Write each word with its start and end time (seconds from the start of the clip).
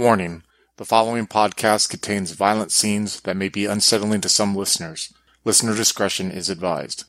Warning 0.00 0.44
the 0.78 0.86
following 0.86 1.26
podcast 1.26 1.90
contains 1.90 2.30
violent 2.30 2.72
scenes 2.72 3.20
that 3.20 3.36
may 3.36 3.50
be 3.50 3.66
unsettling 3.66 4.22
to 4.22 4.30
some 4.30 4.56
listeners. 4.56 5.12
Listener 5.44 5.76
discretion 5.76 6.30
is 6.30 6.48
advised. 6.48 7.04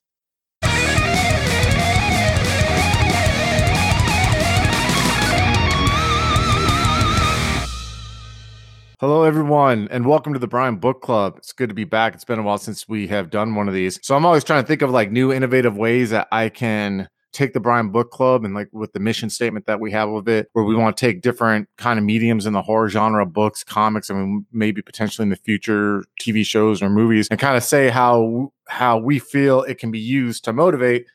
Hello, 8.99 9.23
everyone, 9.23 9.87
and 9.89 10.05
welcome 10.05 10.33
to 10.33 10.39
the 10.39 10.45
Brian 10.45 10.75
Book 10.75 11.01
Club. 11.01 11.35
It's 11.37 11.53
good 11.53 11.69
to 11.69 11.73
be 11.73 11.85
back. 11.85 12.13
It's 12.13 12.25
been 12.25 12.39
a 12.39 12.43
while 12.43 12.57
since 12.57 12.89
we 12.89 13.07
have 13.07 13.29
done 13.29 13.55
one 13.55 13.69
of 13.69 13.73
these. 13.73 14.01
So, 14.03 14.17
I'm 14.17 14.25
always 14.25 14.43
trying 14.43 14.63
to 14.63 14.67
think 14.67 14.81
of 14.81 14.89
like 14.89 15.09
new, 15.09 15.31
innovative 15.31 15.77
ways 15.77 16.09
that 16.09 16.27
I 16.29 16.49
can 16.49 17.07
take 17.31 17.53
the 17.53 17.59
Brian 17.59 17.89
Book 17.89 18.11
Club 18.11 18.43
and 18.43 18.53
like 18.53 18.69
with 18.71 18.93
the 18.93 18.99
mission 18.99 19.29
statement 19.29 19.65
that 19.65 19.79
we 19.79 19.91
have 19.91 20.09
with 20.09 20.27
it, 20.27 20.49
where 20.53 20.65
we 20.65 20.75
want 20.75 20.97
to 20.97 21.05
take 21.05 21.21
different 21.21 21.69
kind 21.77 21.97
of 21.97 22.05
mediums 22.05 22.45
in 22.45 22.53
the 22.53 22.61
horror 22.61 22.89
genre, 22.89 23.25
books, 23.25 23.63
comics, 23.63 24.09
I 24.09 24.15
mean, 24.15 24.45
maybe 24.51 24.81
potentially 24.81 25.23
in 25.23 25.29
the 25.29 25.35
future, 25.35 26.03
TV 26.21 26.45
shows 26.45 26.81
or 26.81 26.89
movies, 26.89 27.27
and 27.29 27.39
kind 27.39 27.57
of 27.57 27.63
say 27.63 27.89
how 27.89 28.51
how 28.67 28.97
we 28.97 29.19
feel 29.19 29.63
it 29.63 29.77
can 29.77 29.91
be 29.91 29.99
used 29.99 30.43
to 30.45 30.53
motivate 30.53 31.05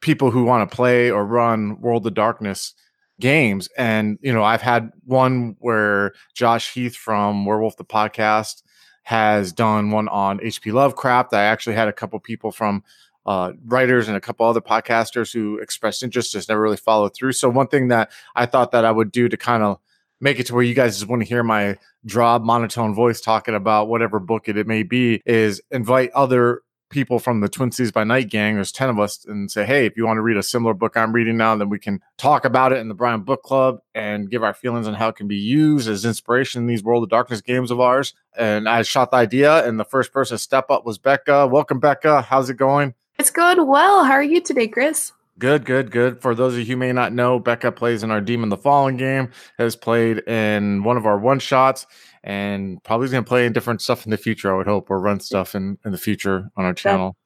people 0.00 0.30
who 0.30 0.44
want 0.44 0.68
to 0.68 0.76
play 0.76 1.10
or 1.10 1.24
run 1.24 1.80
World 1.80 2.06
of 2.06 2.14
Darkness 2.14 2.74
games. 3.20 3.68
And 3.76 4.18
you 4.20 4.32
know, 4.32 4.44
I've 4.44 4.62
had 4.62 4.92
one 5.04 5.56
where 5.60 6.12
Josh 6.34 6.72
Heath 6.74 6.96
from 6.96 7.46
Werewolf 7.46 7.76
the 7.76 7.84
Podcast 7.84 8.62
has 9.04 9.52
done 9.52 9.90
one 9.90 10.08
on 10.08 10.38
HP 10.38 10.72
Lovecraft. 10.72 11.34
I 11.34 11.44
actually 11.44 11.76
had 11.76 11.88
a 11.88 11.92
couple 11.92 12.18
people 12.20 12.50
from 12.50 12.82
uh, 13.26 13.52
writers 13.66 14.08
and 14.08 14.16
a 14.16 14.20
couple 14.20 14.46
other 14.46 14.60
podcasters 14.60 15.32
who 15.32 15.58
expressed 15.58 16.02
interest, 16.02 16.32
just 16.32 16.48
never 16.48 16.60
really 16.60 16.76
followed 16.76 17.14
through. 17.14 17.32
So 17.32 17.48
one 17.48 17.68
thing 17.68 17.88
that 17.88 18.10
I 18.34 18.46
thought 18.46 18.72
that 18.72 18.84
I 18.84 18.90
would 18.90 19.12
do 19.12 19.28
to 19.28 19.36
kind 19.36 19.62
of 19.62 19.78
make 20.20 20.38
it 20.38 20.46
to 20.46 20.54
where 20.54 20.62
you 20.62 20.74
guys 20.74 20.96
just 20.98 21.08
want 21.08 21.22
to 21.22 21.28
hear 21.28 21.42
my 21.42 21.76
draw 22.06 22.38
monotone 22.38 22.94
voice 22.94 23.20
talking 23.20 23.54
about 23.54 23.88
whatever 23.88 24.18
book 24.18 24.48
it, 24.48 24.56
it 24.56 24.66
may 24.66 24.82
be 24.82 25.20
is 25.26 25.60
invite 25.70 26.10
other 26.12 26.62
people 26.90 27.18
from 27.18 27.40
the 27.40 27.48
Twin 27.48 27.72
Cities 27.72 27.90
by 27.90 28.04
Night 28.04 28.30
gang. 28.30 28.54
There's 28.54 28.70
10 28.70 28.90
of 28.90 29.00
us 29.00 29.24
and 29.24 29.50
say, 29.50 29.66
hey, 29.66 29.84
if 29.84 29.96
you 29.96 30.06
want 30.06 30.16
to 30.18 30.22
read 30.22 30.36
a 30.36 30.42
similar 30.42 30.74
book 30.74 30.96
I'm 30.96 31.12
reading 31.12 31.36
now, 31.36 31.56
then 31.56 31.68
we 31.68 31.78
can 31.78 32.00
talk 32.18 32.44
about 32.44 32.72
it 32.72 32.78
in 32.78 32.88
the 32.88 32.94
Brian 32.94 33.22
Book 33.22 33.42
Club 33.42 33.80
and 33.94 34.30
give 34.30 34.44
our 34.44 34.54
feelings 34.54 34.86
on 34.86 34.94
how 34.94 35.08
it 35.08 35.16
can 35.16 35.26
be 35.26 35.36
used 35.36 35.88
as 35.88 36.04
inspiration 36.04 36.62
in 36.62 36.66
these 36.68 36.84
World 36.84 37.02
of 37.02 37.10
Darkness 37.10 37.40
games 37.40 37.70
of 37.70 37.80
ours. 37.80 38.14
And 38.36 38.68
I 38.68 38.82
shot 38.82 39.10
the 39.10 39.16
idea, 39.16 39.66
and 39.66 39.78
the 39.78 39.84
first 39.84 40.12
person 40.12 40.36
to 40.36 40.38
step 40.38 40.70
up 40.70 40.86
was 40.86 40.98
Becca. 40.98 41.48
Welcome, 41.48 41.80
Becca. 41.80 42.22
How's 42.22 42.48
it 42.48 42.56
going? 42.56 42.94
It's 43.18 43.30
going 43.30 43.64
well. 43.66 44.04
How 44.04 44.12
are 44.12 44.22
you 44.22 44.40
today, 44.40 44.66
Chris? 44.66 45.12
Good, 45.38 45.64
good, 45.64 45.90
good. 45.90 46.20
For 46.20 46.34
those 46.34 46.54
of 46.54 46.60
you 46.60 46.66
who 46.66 46.76
may 46.76 46.92
not 46.92 47.12
know, 47.12 47.38
Becca 47.38 47.72
plays 47.72 48.02
in 48.02 48.10
our 48.10 48.20
Demon 48.20 48.48
the 48.48 48.56
Fallen 48.56 48.96
game, 48.96 49.30
has 49.56 49.76
played 49.76 50.18
in 50.28 50.82
one 50.82 50.96
of 50.96 51.06
our 51.06 51.18
one 51.18 51.38
shots, 51.38 51.86
and 52.24 52.82
probably 52.82 53.04
is 53.04 53.12
going 53.12 53.24
to 53.24 53.28
play 53.28 53.46
in 53.46 53.52
different 53.52 53.82
stuff 53.82 54.04
in 54.04 54.10
the 54.10 54.16
future, 54.16 54.52
I 54.52 54.56
would 54.56 54.66
hope, 54.66 54.90
or 54.90 54.98
run 54.98 55.20
stuff 55.20 55.54
in, 55.54 55.78
in 55.84 55.92
the 55.92 55.98
future 55.98 56.50
on 56.56 56.64
our 56.64 56.74
channel. 56.74 57.16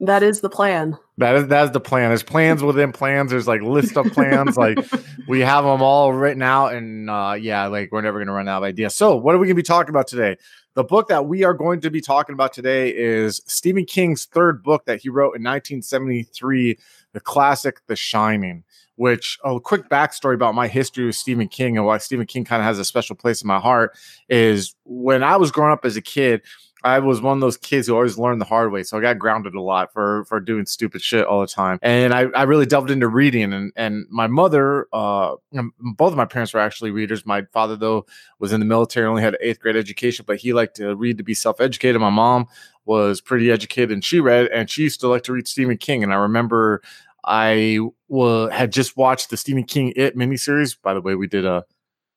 That, 0.00 0.20
that 0.20 0.22
is 0.22 0.42
the 0.42 0.50
plan. 0.50 0.98
That 1.16 1.34
is 1.34 1.46
that's 1.48 1.72
the 1.72 1.80
plan. 1.80 2.10
There's 2.10 2.22
plans 2.22 2.62
within 2.62 2.92
plans. 2.92 3.30
There's 3.30 3.48
like 3.48 3.62
list 3.62 3.96
of 3.96 4.12
plans. 4.12 4.56
like 4.56 4.78
we 5.28 5.40
have 5.40 5.64
them 5.64 5.82
all 5.82 6.12
written 6.12 6.42
out, 6.42 6.72
and 6.74 7.10
uh, 7.10 7.36
yeah, 7.38 7.66
like 7.66 7.90
we're 7.90 8.02
never 8.02 8.18
gonna 8.18 8.32
run 8.32 8.48
out 8.48 8.58
of 8.58 8.64
ideas. 8.64 8.94
So, 8.94 9.16
what 9.16 9.34
are 9.34 9.38
we 9.38 9.46
gonna 9.46 9.56
be 9.56 9.62
talking 9.62 9.90
about 9.90 10.06
today? 10.06 10.36
The 10.78 10.84
book 10.84 11.08
that 11.08 11.26
we 11.26 11.42
are 11.42 11.54
going 11.54 11.80
to 11.80 11.90
be 11.90 12.00
talking 12.00 12.34
about 12.34 12.52
today 12.52 12.94
is 12.94 13.42
Stephen 13.46 13.84
King's 13.84 14.26
third 14.26 14.62
book 14.62 14.84
that 14.84 15.00
he 15.02 15.08
wrote 15.08 15.34
in 15.34 15.42
1973, 15.42 16.78
the 17.12 17.18
classic 17.18 17.80
The 17.88 17.96
Shining. 17.96 18.62
Which 18.94 19.40
a 19.44 19.58
quick 19.58 19.88
backstory 19.88 20.34
about 20.34 20.54
my 20.54 20.68
history 20.68 21.04
with 21.06 21.16
Stephen 21.16 21.48
King 21.48 21.76
and 21.76 21.84
why 21.84 21.98
Stephen 21.98 22.26
King 22.26 22.44
kind 22.44 22.62
of 22.62 22.66
has 22.66 22.78
a 22.78 22.84
special 22.84 23.16
place 23.16 23.42
in 23.42 23.48
my 23.48 23.58
heart 23.58 23.96
is 24.28 24.76
when 24.84 25.24
I 25.24 25.36
was 25.36 25.50
growing 25.50 25.72
up 25.72 25.84
as 25.84 25.96
a 25.96 26.00
kid. 26.00 26.42
I 26.84 27.00
was 27.00 27.20
one 27.20 27.36
of 27.36 27.40
those 27.40 27.56
kids 27.56 27.86
who 27.86 27.94
always 27.94 28.18
learned 28.18 28.40
the 28.40 28.44
hard 28.44 28.70
way. 28.70 28.82
So 28.82 28.98
I 28.98 29.00
got 29.00 29.18
grounded 29.18 29.54
a 29.54 29.60
lot 29.60 29.92
for 29.92 30.24
for 30.26 30.38
doing 30.38 30.66
stupid 30.66 31.02
shit 31.02 31.26
all 31.26 31.40
the 31.40 31.46
time. 31.46 31.78
And 31.82 32.14
I, 32.14 32.26
I 32.34 32.44
really 32.44 32.66
delved 32.66 32.90
into 32.90 33.08
reading. 33.08 33.52
And 33.52 33.72
and 33.76 34.06
my 34.10 34.26
mother, 34.26 34.86
uh, 34.92 35.34
both 35.80 36.12
of 36.12 36.16
my 36.16 36.24
parents 36.24 36.54
were 36.54 36.60
actually 36.60 36.90
readers. 36.90 37.26
My 37.26 37.42
father 37.52 37.76
though 37.76 38.06
was 38.38 38.52
in 38.52 38.60
the 38.60 38.66
military, 38.66 39.06
only 39.06 39.22
had 39.22 39.34
an 39.34 39.40
eighth 39.42 39.60
grade 39.60 39.76
education, 39.76 40.24
but 40.26 40.38
he 40.38 40.52
liked 40.52 40.76
to 40.76 40.94
read 40.94 41.18
to 41.18 41.24
be 41.24 41.34
self 41.34 41.60
educated. 41.60 42.00
My 42.00 42.10
mom 42.10 42.46
was 42.84 43.20
pretty 43.20 43.50
educated 43.50 43.90
and 43.90 44.04
she 44.04 44.20
read, 44.20 44.46
and 44.46 44.70
she 44.70 44.82
used 44.82 45.00
to 45.00 45.08
like 45.08 45.22
to 45.24 45.32
read 45.32 45.48
Stephen 45.48 45.76
King. 45.76 46.02
And 46.02 46.12
I 46.12 46.16
remember 46.16 46.80
I 47.24 47.80
w- 48.08 48.48
had 48.48 48.72
just 48.72 48.96
watched 48.96 49.30
the 49.30 49.36
Stephen 49.36 49.64
King 49.64 49.92
It 49.96 50.16
miniseries. 50.16 50.76
By 50.80 50.94
the 50.94 51.00
way, 51.00 51.14
we 51.14 51.26
did 51.26 51.44
a 51.44 51.64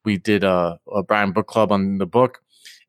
we 0.05 0.17
did 0.17 0.43
a, 0.43 0.79
a 0.91 1.03
Brian 1.03 1.31
Book 1.31 1.47
Club 1.47 1.71
on 1.71 1.97
the 1.97 2.05
book 2.05 2.41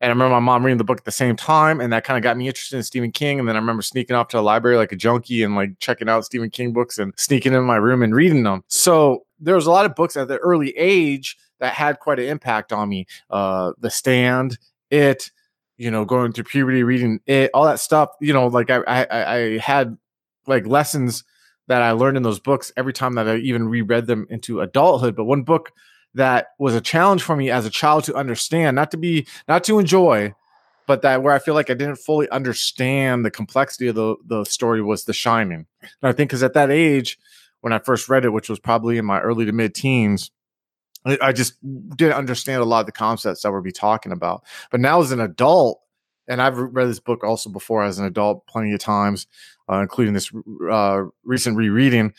and 0.02 0.10
I 0.10 0.12
remember 0.12 0.34
my 0.34 0.40
mom 0.40 0.66
reading 0.66 0.78
the 0.78 0.84
book 0.84 0.98
at 0.98 1.04
the 1.04 1.12
same 1.12 1.36
time, 1.36 1.80
and 1.80 1.92
that 1.92 2.02
kind 2.02 2.18
of 2.18 2.24
got 2.24 2.36
me 2.36 2.48
interested 2.48 2.76
in 2.76 2.82
Stephen 2.82 3.12
King. 3.12 3.38
And 3.38 3.48
then 3.48 3.54
I 3.54 3.60
remember 3.60 3.82
sneaking 3.82 4.16
off 4.16 4.26
to 4.28 4.36
the 4.36 4.42
library 4.42 4.76
like 4.76 4.90
a 4.90 4.96
junkie 4.96 5.44
and 5.44 5.54
like 5.54 5.78
checking 5.78 6.08
out 6.08 6.24
Stephen 6.24 6.50
King 6.50 6.72
books 6.72 6.98
and 6.98 7.14
sneaking 7.16 7.54
in 7.54 7.62
my 7.62 7.76
room 7.76 8.02
and 8.02 8.12
reading 8.12 8.42
them. 8.42 8.64
So 8.66 9.24
there 9.38 9.54
was 9.54 9.66
a 9.66 9.70
lot 9.70 9.86
of 9.86 9.94
books 9.94 10.16
at 10.16 10.26
the 10.26 10.38
early 10.38 10.76
age 10.76 11.36
that 11.60 11.72
had 11.72 12.00
quite 12.00 12.18
an 12.18 12.26
impact 12.26 12.72
on 12.72 12.88
me. 12.88 13.06
Uh, 13.30 13.74
the 13.78 13.90
Stand, 13.90 14.58
It, 14.90 15.30
you 15.78 15.88
know, 15.88 16.04
going 16.04 16.32
through 16.32 16.44
puberty, 16.44 16.82
reading 16.82 17.20
it, 17.26 17.52
all 17.54 17.64
that 17.64 17.78
stuff. 17.78 18.10
You 18.20 18.32
know, 18.32 18.48
like 18.48 18.70
I, 18.70 18.78
I, 18.78 19.34
I 19.34 19.58
had 19.58 19.96
like 20.48 20.66
lessons 20.66 21.22
that 21.68 21.80
I 21.80 21.92
learned 21.92 22.16
in 22.16 22.24
those 22.24 22.40
books 22.40 22.72
every 22.76 22.92
time 22.92 23.14
that 23.14 23.28
I 23.28 23.36
even 23.36 23.68
reread 23.68 24.08
them 24.08 24.26
into 24.30 24.62
adulthood. 24.62 25.14
But 25.14 25.24
one 25.24 25.42
book 25.42 25.70
that 26.14 26.48
was 26.58 26.74
a 26.74 26.80
challenge 26.80 27.22
for 27.22 27.36
me 27.36 27.50
as 27.50 27.66
a 27.66 27.70
child 27.70 28.04
to 28.04 28.14
understand, 28.14 28.76
not 28.76 28.90
to 28.90 28.96
be, 28.96 29.26
not 29.48 29.64
to 29.64 29.78
enjoy, 29.78 30.34
but 30.86 31.02
that 31.02 31.22
where 31.22 31.32
I 31.32 31.38
feel 31.38 31.54
like 31.54 31.70
I 31.70 31.74
didn't 31.74 31.96
fully 31.96 32.28
understand 32.30 33.24
the 33.24 33.30
complexity 33.30 33.88
of 33.88 33.94
the, 33.94 34.16
the 34.26 34.44
story 34.44 34.82
was 34.82 35.04
The 35.04 35.12
Shining. 35.12 35.66
And 35.80 35.88
I 36.02 36.12
think 36.12 36.30
because 36.30 36.42
at 36.42 36.54
that 36.54 36.70
age, 36.70 37.18
when 37.60 37.72
I 37.72 37.78
first 37.78 38.08
read 38.08 38.24
it, 38.24 38.30
which 38.30 38.48
was 38.48 38.58
probably 38.58 38.98
in 38.98 39.04
my 39.04 39.20
early 39.20 39.44
to 39.44 39.52
mid 39.52 39.74
teens, 39.74 40.30
I 41.04 41.32
just 41.32 41.54
didn't 41.96 42.14
understand 42.14 42.62
a 42.62 42.64
lot 42.64 42.80
of 42.80 42.86
the 42.86 42.92
concepts 42.92 43.42
that 43.42 43.50
we'll 43.50 43.60
be 43.60 43.72
talking 43.72 44.12
about. 44.12 44.44
But 44.70 44.80
now 44.80 45.00
as 45.00 45.10
an 45.10 45.20
adult, 45.20 45.80
and 46.28 46.40
I've 46.40 46.56
read 46.56 46.88
this 46.88 47.00
book 47.00 47.24
also 47.24 47.50
before 47.50 47.82
as 47.82 47.98
an 47.98 48.04
adult 48.04 48.46
plenty 48.46 48.72
of 48.72 48.78
times, 48.78 49.26
uh, 49.68 49.80
including 49.80 50.14
this 50.14 50.30
uh, 50.70 51.02
recent 51.24 51.56
rereading 51.56 52.14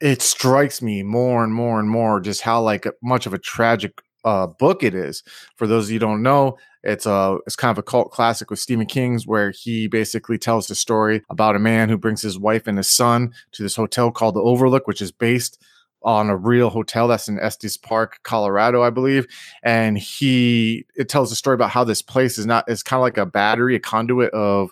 it 0.00 0.22
strikes 0.22 0.80
me 0.80 1.02
more 1.02 1.42
and 1.42 1.52
more 1.52 1.80
and 1.80 1.88
more 1.88 2.20
just 2.20 2.42
how 2.42 2.62
like 2.62 2.86
much 3.02 3.26
of 3.26 3.34
a 3.34 3.38
tragic 3.38 4.00
uh, 4.24 4.46
book 4.46 4.82
it 4.82 4.94
is. 4.94 5.22
For 5.56 5.66
those 5.66 5.86
of 5.86 5.90
you 5.90 5.98
don't 5.98 6.22
know, 6.22 6.58
it's 6.82 7.06
a 7.06 7.38
it's 7.46 7.56
kind 7.56 7.70
of 7.70 7.78
a 7.78 7.82
cult 7.82 8.10
classic 8.10 8.50
with 8.50 8.58
Stephen 8.58 8.86
King's 8.86 9.26
where 9.26 9.50
he 9.50 9.88
basically 9.88 10.38
tells 10.38 10.66
the 10.66 10.74
story 10.74 11.22
about 11.30 11.56
a 11.56 11.60
man 11.60 11.88
who 11.88 11.98
brings 11.98 12.22
his 12.22 12.38
wife 12.38 12.66
and 12.66 12.78
his 12.78 12.88
son 12.88 13.32
to 13.52 13.62
this 13.62 13.76
hotel 13.76 14.10
called 14.10 14.34
the 14.34 14.42
Overlook, 14.42 14.86
which 14.86 15.02
is 15.02 15.12
based 15.12 15.60
on 16.02 16.30
a 16.30 16.36
real 16.36 16.70
hotel 16.70 17.08
that's 17.08 17.28
in 17.28 17.40
Estes 17.40 17.76
Park, 17.76 18.20
Colorado, 18.22 18.82
I 18.82 18.90
believe. 18.90 19.26
And 19.64 19.98
he 19.98 20.86
it 20.96 21.08
tells 21.08 21.30
the 21.30 21.36
story 21.36 21.54
about 21.54 21.70
how 21.70 21.84
this 21.84 22.02
place 22.02 22.38
is 22.38 22.46
not 22.46 22.64
it's 22.68 22.82
kind 22.82 22.98
of 22.98 23.02
like 23.02 23.18
a 23.18 23.26
battery, 23.26 23.74
a 23.74 23.80
conduit 23.80 24.32
of 24.32 24.70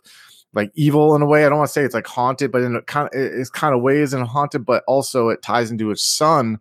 like 0.56 0.72
evil 0.74 1.14
in 1.14 1.22
a 1.22 1.26
way. 1.26 1.44
I 1.44 1.48
don't 1.48 1.58
want 1.58 1.68
to 1.68 1.72
say 1.72 1.82
it's 1.82 1.94
like 1.94 2.06
haunted, 2.06 2.50
but 2.50 2.62
in 2.62 2.74
a 2.74 2.82
kind 2.82 3.06
of 3.06 3.12
it's 3.14 3.50
kind 3.50 3.74
of 3.74 3.82
ways 3.82 4.12
and 4.12 4.26
haunted, 4.26 4.64
but 4.64 4.82
also 4.88 5.28
it 5.28 5.42
ties 5.42 5.70
into 5.70 5.88
his 5.88 6.02
son 6.02 6.58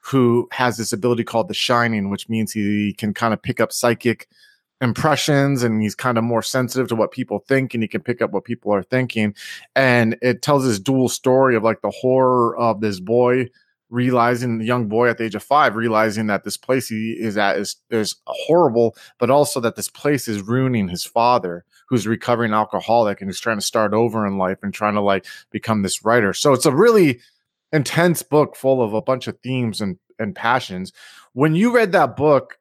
who 0.00 0.48
has 0.52 0.76
this 0.76 0.92
ability 0.92 1.24
called 1.24 1.48
the 1.48 1.54
shining, 1.54 2.08
which 2.08 2.28
means 2.28 2.52
he 2.52 2.94
can 2.96 3.12
kind 3.12 3.34
of 3.34 3.42
pick 3.42 3.60
up 3.60 3.72
psychic 3.72 4.28
impressions 4.80 5.62
and 5.62 5.80
he's 5.80 5.94
kind 5.94 6.18
of 6.18 6.24
more 6.24 6.42
sensitive 6.42 6.88
to 6.88 6.96
what 6.96 7.12
people 7.12 7.40
think 7.46 7.74
and 7.74 7.82
he 7.82 7.88
can 7.88 8.00
pick 8.00 8.20
up 8.22 8.32
what 8.32 8.44
people 8.44 8.72
are 8.72 8.82
thinking. 8.82 9.34
And 9.76 10.16
it 10.22 10.42
tells 10.42 10.64
this 10.64 10.80
dual 10.80 11.08
story 11.08 11.54
of 11.54 11.62
like 11.62 11.82
the 11.82 11.90
horror 11.90 12.56
of 12.56 12.80
this 12.80 13.00
boy 13.00 13.48
realizing 13.92 14.56
the 14.56 14.64
young 14.64 14.88
boy 14.88 15.06
at 15.06 15.18
the 15.18 15.24
age 15.24 15.34
of 15.34 15.42
five 15.42 15.76
realizing 15.76 16.26
that 16.26 16.44
this 16.44 16.56
place 16.56 16.88
he 16.88 17.12
is 17.12 17.36
at 17.36 17.58
is 17.58 17.76
is 17.90 18.16
horrible 18.26 18.96
but 19.18 19.30
also 19.30 19.60
that 19.60 19.76
this 19.76 19.88
place 19.88 20.26
is 20.26 20.40
ruining 20.40 20.88
his 20.88 21.04
father 21.04 21.62
who's 21.88 22.06
recovering 22.06 22.54
alcoholic 22.54 23.20
and 23.20 23.28
he's 23.28 23.38
trying 23.38 23.58
to 23.58 23.64
start 23.64 23.92
over 23.92 24.26
in 24.26 24.38
life 24.38 24.56
and 24.62 24.72
trying 24.72 24.94
to 24.94 25.00
like 25.02 25.26
become 25.50 25.82
this 25.82 26.04
writer 26.04 26.32
so 26.32 26.54
it's 26.54 26.64
a 26.64 26.74
really 26.74 27.20
intense 27.70 28.22
book 28.22 28.56
full 28.56 28.82
of 28.82 28.94
a 28.94 29.02
bunch 29.02 29.28
of 29.28 29.38
themes 29.40 29.80
and 29.80 29.98
and 30.18 30.34
passions 30.34 30.90
when 31.34 31.54
you 31.54 31.74
read 31.74 31.92
that 31.92 32.16
book 32.16 32.58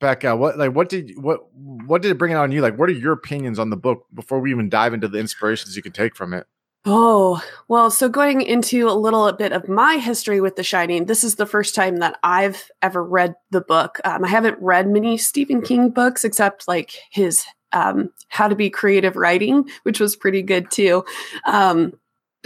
Becca, 0.00 0.36
what 0.36 0.56
like 0.56 0.74
what 0.76 0.88
did 0.88 1.20
what 1.20 1.52
what 1.52 2.02
did 2.02 2.12
it 2.12 2.18
bring 2.18 2.32
out 2.32 2.44
on 2.44 2.52
you? 2.52 2.60
Like, 2.60 2.78
what 2.78 2.88
are 2.88 2.92
your 2.92 3.12
opinions 3.12 3.58
on 3.58 3.70
the 3.70 3.76
book 3.76 4.06
before 4.14 4.38
we 4.38 4.52
even 4.52 4.68
dive 4.68 4.94
into 4.94 5.08
the 5.08 5.18
inspirations 5.18 5.74
you 5.74 5.82
can 5.82 5.90
take 5.90 6.14
from 6.14 6.32
it? 6.32 6.46
Oh, 6.84 7.42
well, 7.66 7.90
so 7.90 8.08
going 8.08 8.40
into 8.40 8.88
a 8.88 8.94
little 8.94 9.30
bit 9.32 9.52
of 9.52 9.68
my 9.68 9.96
history 9.98 10.40
with 10.40 10.56
The 10.56 10.62
Shining, 10.62 11.04
this 11.04 11.22
is 11.22 11.34
the 11.34 11.44
first 11.44 11.74
time 11.74 11.96
that 11.96 12.18
I've 12.22 12.70
ever 12.80 13.04
read 13.04 13.34
the 13.50 13.60
book. 13.60 14.00
Um, 14.04 14.24
I 14.24 14.28
haven't 14.28 14.58
read 14.60 14.88
many 14.88 15.18
Stephen 15.18 15.60
King 15.60 15.90
books 15.90 16.24
except 16.24 16.66
like 16.66 16.92
his 17.10 17.44
um, 17.72 18.10
How 18.28 18.48
to 18.48 18.54
Be 18.54 18.70
Creative 18.70 19.16
Writing, 19.16 19.68
which 19.82 20.00
was 20.00 20.16
pretty 20.16 20.40
good 20.42 20.70
too. 20.70 21.04
Um, 21.46 21.92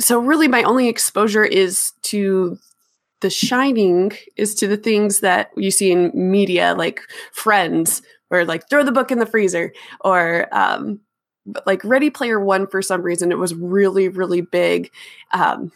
so, 0.00 0.18
really, 0.18 0.48
my 0.48 0.62
only 0.64 0.88
exposure 0.88 1.44
is 1.44 1.92
to 2.04 2.58
the 3.20 3.30
shining 3.30 4.12
is 4.36 4.54
to 4.56 4.66
the 4.66 4.76
things 4.76 5.20
that 5.20 5.50
you 5.56 5.70
see 5.70 5.92
in 5.92 6.10
media 6.14 6.74
like 6.76 7.00
friends 7.32 8.02
or 8.30 8.44
like 8.44 8.68
throw 8.68 8.82
the 8.82 8.90
book 8.90 9.12
in 9.12 9.20
the 9.20 9.26
freezer 9.26 9.72
or 10.00 10.52
um, 11.46 11.54
like 11.66 11.84
ready 11.84 12.10
player 12.10 12.40
one 12.40 12.66
for 12.66 12.82
some 12.82 13.02
reason 13.02 13.32
it 13.32 13.38
was 13.38 13.54
really 13.54 14.08
really 14.08 14.40
big 14.40 14.90
um, 15.32 15.72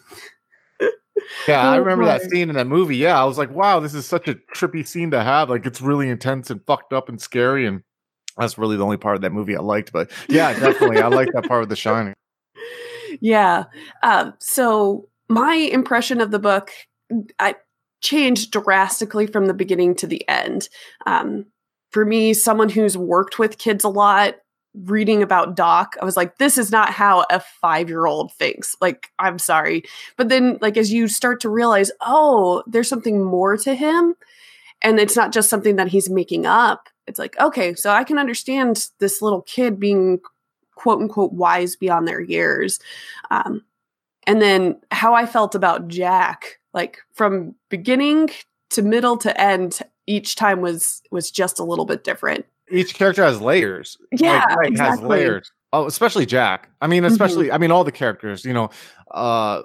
yeah 1.49 1.71
i 1.71 1.77
remember 1.77 2.05
that 2.05 2.23
scene 2.23 2.49
in 2.49 2.57
that 2.57 2.67
movie 2.67 2.97
yeah 2.97 3.21
i 3.21 3.25
was 3.25 3.39
like 3.39 3.51
wow 3.51 3.81
this 3.81 3.95
is 3.95 4.07
such 4.07 4.29
a 4.29 4.35
trippy 4.55 4.87
scene 4.87 5.11
to 5.11 5.23
have 5.23 5.51
like 5.51 5.67
it's 5.67 5.81
really 5.81 6.09
intense 6.09 6.51
and 6.51 6.65
fucked 6.67 6.93
up 6.93 7.09
and 7.09 7.21
scary 7.21 7.67
and 7.67 7.83
that's 8.37 8.59
really 8.59 8.77
the 8.77 8.85
only 8.85 8.99
part 8.99 9.17
of 9.17 9.23
that 9.23 9.33
movie 9.33 9.57
i 9.57 9.61
liked 9.61 9.93
but 9.93 10.11
yeah 10.29 10.53
definitely 10.59 10.99
i 10.99 11.09
like 11.09 11.33
that 11.33 11.47
part 11.49 11.63
of 11.63 11.69
the 11.69 11.77
shining 11.77 12.15
yeah 13.21 13.65
um, 14.03 14.35
so 14.39 15.09
my 15.29 15.55
impression 15.55 16.21
of 16.21 16.31
the 16.31 16.39
book 16.39 16.71
I 17.39 17.57
changed 18.01 18.53
drastically 18.53 19.27
from 19.27 19.47
the 19.47 19.55
beginning 19.55 19.95
to 19.97 20.07
the 20.07 20.27
end. 20.29 20.69
Um, 21.07 21.47
for 21.91 22.05
me, 22.05 22.35
someone 22.35 22.69
who's 22.69 22.97
worked 22.97 23.39
with 23.39 23.59
kids 23.59 23.85
a 23.85 23.89
lot, 23.89 24.37
reading 24.85 25.23
about 25.23 25.57
Doc, 25.57 25.97
I 26.01 26.05
was 26.05 26.17
like, 26.17 26.39
this 26.39 26.59
is 26.59 26.71
not 26.71 26.91
how 26.91 27.25
a 27.31 27.41
five 27.41 27.89
year 27.89 28.07
old 28.07 28.33
thinks. 28.33 28.77
Like, 28.81 29.11
I'm 29.19 29.39
sorry. 29.39 29.85
But 30.17 30.29
then, 30.29 30.59
like, 30.61 30.77
as 30.77 30.93
you 30.93 31.09
start 31.09 31.41
to 31.41 31.49
realize, 31.49 31.91
oh, 32.01 32.63
there's 32.67 32.89
something 32.89 33.25
more 33.25 33.57
to 33.59 33.75
him, 33.75 34.15
and 34.83 35.01
it's 35.01 35.17
not 35.17 35.33
just 35.33 35.51
something 35.51 35.77
that 35.77 35.89
he's 35.89 36.11
making 36.11 36.47
up, 36.47 36.89
it's 37.07 37.19
like, 37.19 37.39
okay, 37.41 37.75
so 37.75 37.91
I 37.91 38.05
can 38.05 38.19
understand 38.19 38.89
this 38.99 39.23
little 39.23 39.43
kid 39.43 39.81
being 39.81 40.21
quote 40.75 41.01
unquote 41.01 41.33
wise 41.33 41.77
beyond 41.77 42.07
their 42.07 42.21
years. 42.21 42.79
Um, 43.31 43.65
and 44.27 44.43
then 44.43 44.81
how 44.91 45.15
I 45.15 45.25
felt 45.27 45.55
about 45.55 45.89
Jack 45.89 46.59
like 46.77 46.99
from 47.15 47.55
beginning 47.71 48.29
to 48.71 48.83
middle 48.83 49.17
to 49.17 49.41
end 49.41 49.81
each 50.07 50.37
time 50.37 50.61
was 50.61 51.03
was 51.11 51.31
just 51.31 51.59
a 51.59 51.65
little 51.65 51.87
bit 51.87 52.05
different 52.05 52.45
each 52.71 52.95
character 52.95 53.23
has 53.23 53.41
layers 53.41 53.97
yeah 54.13 54.45
like, 54.49 54.57
like 54.57 54.69
exactly. 54.69 55.01
has 55.01 55.09
layers 55.09 55.53
oh 55.73 55.87
especially 55.87 56.27
jack 56.27 56.71
i 56.81 56.87
mean 56.87 57.03
mm-hmm. 57.03 57.13
especially 57.13 57.47
mm-hmm. 57.47 57.55
i 57.55 57.59
mean 57.59 57.71
all 57.71 57.85
the 57.85 57.93
characters 57.93 58.45
you 58.45 58.53
know 58.53 58.71
uh 59.13 59.63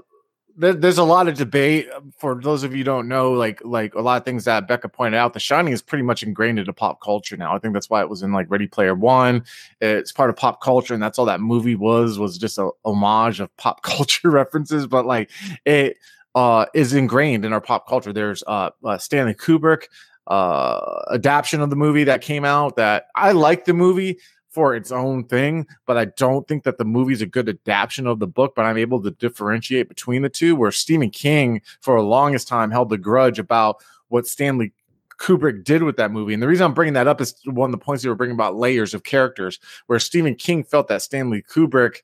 there, 0.58 0.74
there's 0.74 0.98
a 0.98 1.04
lot 1.04 1.28
of 1.28 1.36
debate 1.36 1.90
um, 1.96 2.12
for 2.18 2.36
those 2.36 2.64
of 2.64 2.76
you 2.76 2.84
don't 2.84 3.08
know 3.08 3.32
like 3.32 3.62
like 3.64 3.96
a 3.96 4.02
lot 4.02 4.18
of 4.18 4.26
things 4.26 4.46
that 4.46 4.68
becca 4.68 4.90
pointed 4.90 5.18
out 5.18 5.34
the 5.34 5.40
shining 5.40 5.74
is 5.74 5.82
pretty 5.82 6.04
much 6.04 6.24
ingrained 6.24 6.60
into 6.60 6.74
pop 6.74 7.02
culture 7.02 7.38
now 7.38 7.56
i 7.56 7.60
think 7.60 7.74
that's 7.74 7.90
why 7.90 8.02
it 8.02 8.10
was 8.10 8.22
in 8.22 8.34
like 8.34 8.50
ready 8.50 8.68
player 8.68 8.94
one 8.94 9.44
it's 9.80 10.12
part 10.12 10.30
of 10.30 10.36
pop 10.36 10.62
culture 10.62 10.94
and 10.94 11.02
that's 11.02 11.18
all 11.18 11.26
that 11.26 11.42
movie 11.42 11.76
was 11.76 12.20
was 12.20 12.38
just 12.38 12.58
a 12.58 12.70
homage 12.86 13.40
of 13.40 13.56
pop 13.58 13.82
culture 13.84 14.30
references 14.30 14.88
but 14.88 15.06
like 15.06 15.30
it 15.66 15.98
uh, 16.36 16.66
is 16.74 16.94
ingrained 16.94 17.44
in 17.46 17.54
our 17.54 17.62
pop 17.62 17.88
culture. 17.88 18.14
There's 18.14 18.44
uh, 18.48 18.70
uh, 18.84 18.98
Stanley 18.98 19.34
Kubrick 19.34 19.84
uh, 20.28 21.02
adaptation 21.12 21.62
of 21.62 21.70
the 21.70 21.76
movie 21.76 22.04
that 22.06 22.22
came 22.22 22.46
out 22.46 22.76
that 22.76 23.08
I 23.16 23.32
like 23.32 23.66
the 23.66 23.74
movie 23.74 24.20
for 24.50 24.76
its 24.76 24.92
own 24.92 25.24
thing, 25.24 25.66
but 25.86 25.98
I 25.98 26.06
don't 26.06 26.48
think 26.48 26.64
that 26.64 26.78
the 26.78 26.86
movie's 26.86 27.22
a 27.22 27.26
good 27.26 27.48
adaptation 27.48 28.06
of 28.06 28.20
the 28.20 28.28
book. 28.28 28.54
But 28.56 28.66
I'm 28.66 28.78
able 28.78 29.02
to 29.04 29.12
differentiate 29.12 29.88
between 29.88 30.22
the 30.22 30.30
two. 30.30 30.56
Where 30.56 30.72
Stephen 30.72 31.10
King, 31.10 31.62
for 31.82 31.98
the 31.98 32.06
longest 32.06 32.48
time, 32.48 32.72
held 32.72 32.90
the 32.90 32.98
grudge 32.98 33.40
about 33.40 33.84
what 34.10 34.28
Stanley 34.28 34.74
Kubrick 35.18 35.64
did 35.64 35.84
with 35.84 35.98
that 35.98 36.12
movie. 36.12 36.34
And 36.34 36.42
the 36.42 36.48
reason 36.48 36.66
I'm 36.66 36.74
bringing 36.74 36.96
that 36.96 37.08
up 37.08 37.22
is 37.22 37.36
one 37.46 37.70
of 37.70 37.72
the 37.72 37.84
points 37.84 38.04
you 38.04 38.10
were 38.10 38.16
bringing 38.16 38.36
about 38.36 38.56
layers 38.56 38.94
of 38.94 39.04
characters, 39.04 39.60
where 39.86 40.00
Stephen 40.00 40.36
King 40.36 40.64
felt 40.64 40.88
that 40.88 41.02
Stanley 41.02 41.44
Kubrick 41.44 41.98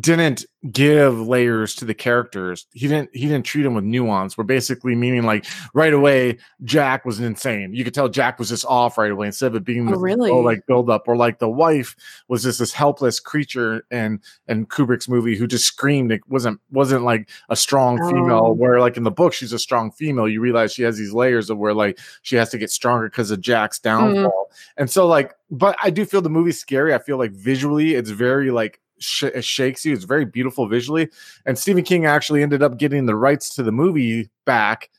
didn't 0.00 0.44
give 0.72 1.20
layers 1.20 1.74
to 1.76 1.84
the 1.84 1.94
characters. 1.94 2.66
He 2.72 2.88
didn't 2.88 3.10
he 3.12 3.28
didn't 3.28 3.44
treat 3.44 3.62
them 3.62 3.74
with 3.74 3.84
nuance. 3.84 4.36
We're 4.36 4.44
basically 4.44 4.94
meaning 4.94 5.22
like 5.22 5.46
right 5.74 5.92
away 5.92 6.38
Jack 6.64 7.04
was 7.04 7.20
insane. 7.20 7.72
You 7.72 7.84
could 7.84 7.94
tell 7.94 8.08
Jack 8.08 8.38
was 8.38 8.48
just 8.48 8.64
off 8.66 8.98
right 8.98 9.10
away 9.10 9.28
instead 9.28 9.48
of 9.48 9.56
it 9.56 9.64
being 9.64 9.92
oh, 9.92 9.96
really 9.96 10.30
like 10.30 10.66
build 10.66 10.90
up 10.90 11.06
or 11.06 11.16
like 11.16 11.38
the 11.38 11.48
wife 11.48 11.94
was 12.28 12.42
just 12.42 12.58
this 12.58 12.72
helpless 12.72 13.20
creature 13.20 13.84
and 13.90 14.20
and 14.48 14.68
Kubrick's 14.68 15.08
movie 15.08 15.36
who 15.36 15.46
just 15.46 15.66
screamed 15.66 16.10
it 16.12 16.22
wasn't 16.28 16.60
wasn't 16.70 17.04
like 17.04 17.28
a 17.48 17.56
strong 17.56 17.98
female 18.10 18.46
oh. 18.46 18.52
where 18.52 18.80
like 18.80 18.96
in 18.96 19.04
the 19.04 19.10
book 19.10 19.32
she's 19.32 19.52
a 19.52 19.58
strong 19.58 19.92
female. 19.92 20.28
You 20.28 20.40
realize 20.40 20.72
she 20.72 20.82
has 20.82 20.98
these 20.98 21.12
layers 21.12 21.48
of 21.48 21.58
where 21.58 21.74
like 21.74 21.98
she 22.22 22.36
has 22.36 22.50
to 22.50 22.58
get 22.58 22.70
stronger 22.70 23.08
because 23.08 23.30
of 23.30 23.40
Jack's 23.40 23.78
mm-hmm. 23.78 24.14
downfall. 24.14 24.48
Mm. 24.50 24.56
And 24.78 24.90
so 24.90 25.06
like 25.06 25.34
but 25.50 25.76
I 25.80 25.90
do 25.90 26.04
feel 26.04 26.22
the 26.22 26.28
movie's 26.28 26.58
scary. 26.58 26.92
I 26.92 26.98
feel 26.98 27.18
like 27.18 27.30
visually 27.30 27.94
it's 27.94 28.10
very 28.10 28.50
like 28.50 28.80
sh- 28.98 29.24
shakes 29.40 29.84
you. 29.84 29.92
It's 29.92 30.04
very 30.04 30.24
beautiful 30.24 30.68
visually. 30.68 31.08
And 31.44 31.58
Stephen 31.58 31.84
King 31.84 32.06
actually 32.06 32.42
ended 32.42 32.62
up 32.62 32.78
getting 32.78 33.06
the 33.06 33.16
rights 33.16 33.54
to 33.56 33.62
the 33.62 33.72
movie 33.72 34.30
back 34.44 34.90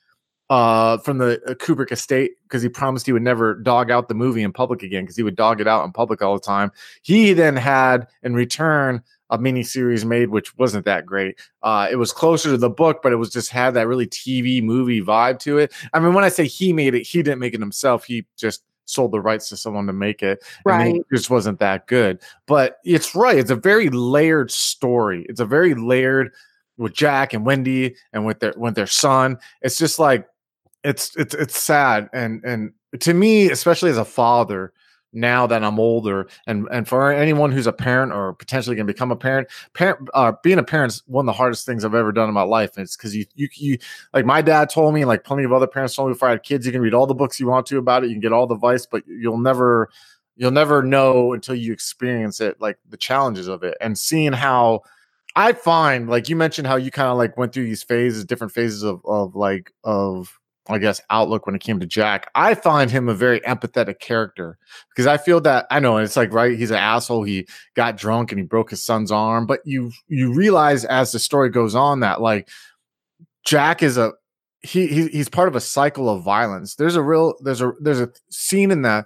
uh, 0.49 0.97
from 0.99 1.17
the 1.17 1.41
uh, 1.45 1.53
Kubrick 1.55 1.91
estate 1.91 2.31
because 2.43 2.61
he 2.61 2.69
promised 2.69 3.05
he 3.05 3.11
would 3.11 3.21
never 3.21 3.55
dog 3.55 3.91
out 3.91 4.07
the 4.07 4.13
movie 4.13 4.43
in 4.43 4.53
public 4.53 4.81
again 4.81 5.03
because 5.03 5.17
he 5.17 5.23
would 5.23 5.35
dog 5.35 5.59
it 5.59 5.67
out 5.67 5.83
in 5.83 5.91
public 5.91 6.21
all 6.21 6.35
the 6.35 6.39
time. 6.39 6.71
He 7.01 7.33
then 7.33 7.55
had 7.55 8.07
in 8.23 8.33
return 8.33 9.03
a 9.29 9.37
mini 9.37 9.61
series 9.61 10.05
made 10.05 10.29
which 10.29 10.57
wasn't 10.57 10.85
that 10.85 11.05
great. 11.05 11.37
Uh, 11.61 11.87
it 11.91 11.97
was 11.97 12.13
closer 12.13 12.49
to 12.51 12.57
the 12.57 12.69
book, 12.69 13.01
but 13.03 13.11
it 13.11 13.17
was 13.17 13.29
just 13.29 13.49
had 13.51 13.73
that 13.73 13.87
really 13.87 14.07
TV 14.07 14.63
movie 14.63 15.01
vibe 15.01 15.39
to 15.39 15.57
it. 15.57 15.73
I 15.93 15.99
mean, 15.99 16.13
when 16.13 16.23
I 16.23 16.29
say 16.29 16.45
he 16.47 16.71
made 16.71 16.95
it, 16.95 17.03
he 17.03 17.21
didn't 17.21 17.39
make 17.39 17.53
it 17.53 17.59
himself. 17.59 18.05
He 18.05 18.25
just 18.37 18.63
sold 18.87 19.11
the 19.11 19.21
rights 19.21 19.49
to 19.49 19.57
someone 19.57 19.85
to 19.85 19.93
make 19.93 20.23
it. 20.23 20.43
Right. 20.65 20.95
it 20.95 21.05
just 21.13 21.29
wasn't 21.29 21.59
that 21.59 21.87
good. 21.87 22.19
But 22.47 22.79
it's 22.83 23.13
right. 23.13 23.37
It's 23.37 23.51
a 23.51 23.55
very 23.55 23.89
layered 23.89 24.49
story. 24.49 25.25
It's 25.29 25.39
a 25.39 25.45
very 25.45 25.75
layered 25.75 26.33
with 26.77 26.93
Jack 26.93 27.33
and 27.33 27.45
Wendy 27.45 27.95
and 28.13 28.25
with 28.25 28.39
their 28.39 28.53
with 28.57 28.75
their 28.75 28.87
son. 28.87 29.37
It's 29.61 29.77
just 29.77 29.99
like 29.99 30.27
it's 30.83 31.15
it's 31.15 31.35
it's 31.35 31.61
sad. 31.61 32.09
And 32.13 32.43
and 32.43 32.71
to 32.99 33.13
me, 33.13 33.49
especially 33.49 33.91
as 33.91 33.97
a 33.97 34.05
father, 34.05 34.73
now 35.13 35.47
that 35.47 35.63
I'm 35.63 35.79
older, 35.79 36.27
and 36.45 36.67
and 36.71 36.87
for 36.87 37.11
anyone 37.11 37.51
who's 37.51 37.67
a 37.67 37.73
parent 37.73 38.11
or 38.11 38.33
potentially 38.33 38.75
going 38.75 38.87
to 38.87 38.93
become 38.93 39.11
a 39.11 39.15
parent, 39.15 39.47
parent 39.73 40.09
uh, 40.13 40.33
being 40.43 40.59
a 40.59 40.63
parent 40.63 40.93
is 40.93 41.03
one 41.07 41.23
of 41.23 41.27
the 41.27 41.37
hardest 41.37 41.65
things 41.65 41.83
I've 41.85 41.95
ever 41.95 42.11
done 42.11 42.27
in 42.27 42.33
my 42.33 42.43
life. 42.43 42.71
And 42.75 42.83
it's 42.83 42.95
because 42.95 43.15
you 43.15 43.25
you 43.35 43.47
you 43.55 43.77
like 44.13 44.25
my 44.25 44.41
dad 44.41 44.69
told 44.69 44.93
me, 44.93 45.05
like 45.05 45.23
plenty 45.23 45.43
of 45.43 45.53
other 45.53 45.67
parents 45.67 45.95
told 45.95 46.09
me 46.09 46.13
before 46.13 46.27
I 46.29 46.31
had 46.31 46.43
kids, 46.43 46.65
you 46.65 46.71
can 46.71 46.81
read 46.81 46.93
all 46.93 47.07
the 47.07 47.15
books 47.15 47.39
you 47.39 47.47
want 47.47 47.65
to 47.67 47.77
about 47.77 48.03
it, 48.03 48.07
you 48.07 48.13
can 48.13 48.21
get 48.21 48.33
all 48.33 48.47
the 48.47 48.55
advice, 48.55 48.85
but 48.85 49.03
you'll 49.07 49.37
never 49.37 49.89
you'll 50.35 50.51
never 50.51 50.83
know 50.83 51.33
until 51.33 51.55
you 51.55 51.73
experience 51.73 52.39
it, 52.41 52.59
like 52.61 52.77
the 52.89 52.97
challenges 52.97 53.47
of 53.47 53.63
it, 53.63 53.77
and 53.81 53.97
seeing 53.97 54.33
how. 54.33 54.81
I 55.35 55.53
find, 55.53 56.09
like 56.09 56.29
you 56.29 56.35
mentioned, 56.35 56.65
how 56.65 56.77
you 56.77 56.89
kind 56.89 57.09
of 57.09 57.17
like 57.17 57.37
went 57.37 57.53
through 57.53 57.65
these 57.65 57.83
phases, 57.83 58.25
different 58.25 58.53
phases 58.53 58.81
of 58.81 59.01
of 59.05 59.35
like 59.35 59.71
of 59.83 60.39
I 60.75 60.79
guess, 60.79 61.01
outlook 61.09 61.45
when 61.45 61.55
it 61.55 61.61
came 61.61 61.79
to 61.79 61.85
Jack. 61.85 62.29
I 62.35 62.55
find 62.55 62.91
him 62.91 63.09
a 63.09 63.13
very 63.13 63.39
empathetic 63.41 63.99
character 63.99 64.57
because 64.89 65.07
I 65.07 65.17
feel 65.17 65.41
that 65.41 65.67
I 65.71 65.79
know 65.79 65.97
it's 65.97 66.17
like 66.17 66.33
right, 66.33 66.57
he's 66.57 66.71
an 66.71 66.77
asshole. 66.77 67.23
He 67.23 67.47
got 67.75 67.97
drunk 67.97 68.31
and 68.31 68.39
he 68.39 68.45
broke 68.45 68.69
his 68.69 68.83
son's 68.83 69.11
arm, 69.11 69.45
but 69.45 69.59
you 69.65 69.91
you 70.07 70.33
realize 70.33 70.85
as 70.85 71.11
the 71.11 71.19
story 71.19 71.49
goes 71.49 71.75
on 71.75 72.01
that 72.01 72.21
like 72.21 72.49
Jack 73.45 73.81
is 73.81 73.97
a 73.97 74.13
he, 74.61 74.87
he 74.87 75.07
he's 75.07 75.29
part 75.29 75.47
of 75.47 75.55
a 75.55 75.61
cycle 75.61 76.09
of 76.09 76.23
violence. 76.23 76.75
There's 76.75 76.95
a 76.95 77.01
real 77.01 77.35
there's 77.41 77.61
a 77.61 77.73
there's 77.79 78.01
a 78.01 78.11
scene 78.29 78.71
in 78.71 78.81
that 78.81 79.05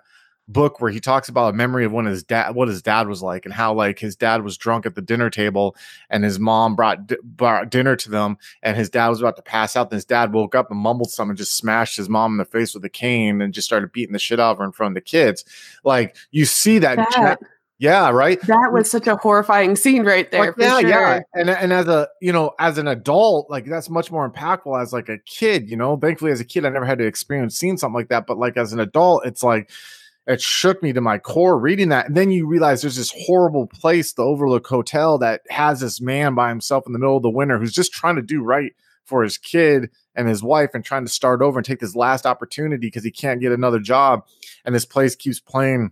book 0.52 0.82
where 0.82 0.92
he 0.92 1.00
talks 1.00 1.30
about 1.30 1.54
a 1.54 1.58
memory 1.58 1.86
of 1.86 1.92
when 1.92 2.06
his 2.06 2.24
dad 2.24 2.56
what 2.56 2.68
his 2.68 2.82
dad 2.82 3.08
was 3.08 3.22
like 3.22 3.46
and 3.46 3.54
how 3.54 3.74
like 3.74 4.00
his 4.00 4.16
dad 4.16 4.44
was 4.44 4.58
drunk 4.58 4.86
at 4.86 4.96
the 4.96 5.02
dinner 5.02 5.30
table 5.30 5.76
and 6.10 6.24
his 6.24 6.40
mom 6.40 6.76
brought, 6.76 7.08
brought 7.24 7.70
dinner 7.70 7.96
to 7.96 8.10
them 8.10 8.38
and 8.64 8.78
his 8.78 8.90
dad 8.90 9.10
was 9.10 9.20
about 9.20 9.36
to 9.36 9.42
pass 9.42 9.76
out 9.76 9.88
and 9.88 9.96
his 9.96 10.06
dad 10.06 10.34
woke 10.34 10.56
up 10.56 10.70
and 10.72 10.80
mumbled 10.80 11.12
something 11.12 11.36
just 11.36 11.56
smashed 11.56 11.98
his 11.98 12.10
mom 12.10 12.34
in 12.34 12.38
the 12.38 12.46
face 12.46 12.74
with 12.74 12.84
a 12.86 12.90
cane 12.90 13.42
and 13.42 13.54
just 13.54 13.68
started 13.68 13.92
beating 13.92 14.14
the 14.14 14.20
shit 14.20 14.40
out 14.40 14.52
of 14.52 14.58
her 14.58 14.66
in 14.66 14.72
front 14.72 14.92
of 14.92 14.96
the 14.96 15.02
kids. 15.02 15.46
Like 15.84 16.16
you 16.32 16.46
see 16.46 16.80
that, 16.80 16.98
that 16.98 17.40
yeah 17.80 18.10
right? 18.10 18.40
that 18.42 18.70
was 18.72 18.90
such 18.90 19.08
a 19.08 19.16
horrifying 19.16 19.76
scene 19.76 20.04
right 20.04 20.30
there 20.32 20.48
like, 20.48 20.56
yeah 20.58 20.80
sure. 20.80 20.90
yeah 20.90 21.20
and, 21.34 21.50
and 21.50 21.74
as 21.74 21.88
a 21.88 22.08
you 22.22 22.32
know 22.32 22.52
as 22.60 22.78
an 22.78 22.88
adult 22.88 23.50
like 23.50 23.66
that's 23.66 23.90
much 23.90 24.12
more 24.12 24.30
impactful 24.30 24.80
as 24.80 24.94
like 24.94 25.10
a 25.10 25.18
kid 25.20 25.70
you 25.70 25.76
know? 25.76 25.98
Thankfully 25.98 26.32
as 26.32 26.40
a 26.40 26.46
kid 26.46 26.66
i 26.66 26.70
never 26.70 26.86
had 26.86 27.00
to 27.00 27.06
experience 27.06 27.58
seeing 27.58 27.78
something 27.78 27.96
like 27.96 28.10
that 28.10 28.28
but 28.28 28.38
like 28.38 28.56
as 28.56 28.72
an 28.72 28.80
adult 28.80 29.26
it's 29.26 29.42
like 29.42 29.72
it 30.32 30.42
shook 30.42 30.82
me 30.82 30.94
to 30.94 31.02
my 31.02 31.18
core 31.18 31.60
reading 31.60 31.90
that. 31.90 32.08
And 32.08 32.18
then 32.18 32.32
you 32.32 32.48
realize 32.48 32.82
there's 32.82 32.96
this 32.96 33.14
horrible 33.26 33.68
place, 33.68 34.14
the 34.14 34.24
Overlook 34.24 34.68
Hotel, 34.68 35.18
that 35.20 35.42
has 35.50 35.80
this 35.80 36.02
man 36.02 36.36
by 36.36 36.50
himself 36.50 36.86
in 36.88 36.94
the 36.94 37.00
middle 37.00 37.18
of 37.18 37.24
the 37.24 37.30
winter 37.30 37.58
who's 37.58 37.74
just 37.74 37.92
trying 37.92 38.16
to 38.16 38.22
do 38.22 38.44
right 38.44 38.74
for 39.04 39.24
his 39.24 39.38
kid 39.38 39.90
and 40.16 40.28
his 40.28 40.44
wife 40.44 40.72
and 40.74 40.86
trying 40.86 41.06
to 41.06 41.12
start 41.12 41.42
over 41.42 41.60
and 41.60 41.66
take 41.66 41.80
this 41.80 41.96
last 41.96 42.26
opportunity 42.26 42.88
because 42.88 43.04
he 43.04 43.12
can't 43.12 43.42
get 43.42 43.52
another 43.52 43.80
job. 43.80 44.26
And 44.64 44.74
this 44.74 44.86
place 44.86 45.16
keeps 45.16 45.40
playing 45.40 45.92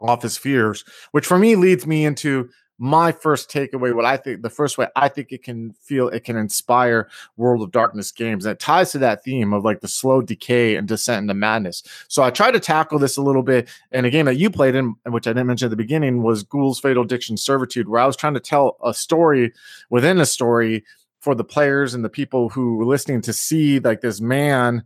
off 0.00 0.22
his 0.22 0.36
fears, 0.36 0.84
which 1.12 1.26
for 1.26 1.38
me 1.38 1.56
leads 1.56 1.86
me 1.86 2.04
into 2.04 2.50
my 2.78 3.10
first 3.10 3.50
takeaway, 3.50 3.94
what 3.94 4.04
I 4.04 4.16
think 4.16 4.42
the 4.42 4.50
first 4.50 4.76
way 4.76 4.86
I 4.96 5.08
think 5.08 5.32
it 5.32 5.42
can 5.42 5.72
feel 5.80 6.08
it 6.08 6.24
can 6.24 6.36
inspire 6.36 7.08
World 7.36 7.62
of 7.62 7.72
Darkness 7.72 8.12
games. 8.12 8.44
that 8.44 8.58
ties 8.58 8.92
to 8.92 8.98
that 8.98 9.24
theme 9.24 9.52
of 9.52 9.64
like 9.64 9.80
the 9.80 9.88
slow 9.88 10.20
decay 10.20 10.76
and 10.76 10.86
descent 10.86 11.24
into 11.24 11.34
madness. 11.34 11.82
So 12.08 12.22
I 12.22 12.30
tried 12.30 12.52
to 12.52 12.60
tackle 12.60 12.98
this 12.98 13.16
a 13.16 13.22
little 13.22 13.42
bit 13.42 13.68
in 13.92 14.04
a 14.04 14.10
game 14.10 14.26
that 14.26 14.36
you 14.36 14.50
played 14.50 14.74
in, 14.74 14.94
which 15.06 15.26
I 15.26 15.30
didn't 15.30 15.46
mention 15.46 15.66
at 15.66 15.70
the 15.70 15.76
beginning, 15.76 16.22
was 16.22 16.42
Ghoul's 16.42 16.80
Fatal 16.80 17.04
Addiction 17.04 17.36
Servitude, 17.36 17.88
where 17.88 18.00
I 18.00 18.06
was 18.06 18.16
trying 18.16 18.34
to 18.34 18.40
tell 18.40 18.76
a 18.84 18.92
story 18.92 19.52
within 19.88 20.20
a 20.20 20.26
story 20.26 20.84
for 21.20 21.34
the 21.34 21.44
players 21.44 21.94
and 21.94 22.04
the 22.04 22.10
people 22.10 22.50
who 22.50 22.76
were 22.76 22.84
listening 22.84 23.22
to 23.22 23.32
see 23.32 23.80
like 23.80 24.00
this 24.00 24.20
man 24.20 24.84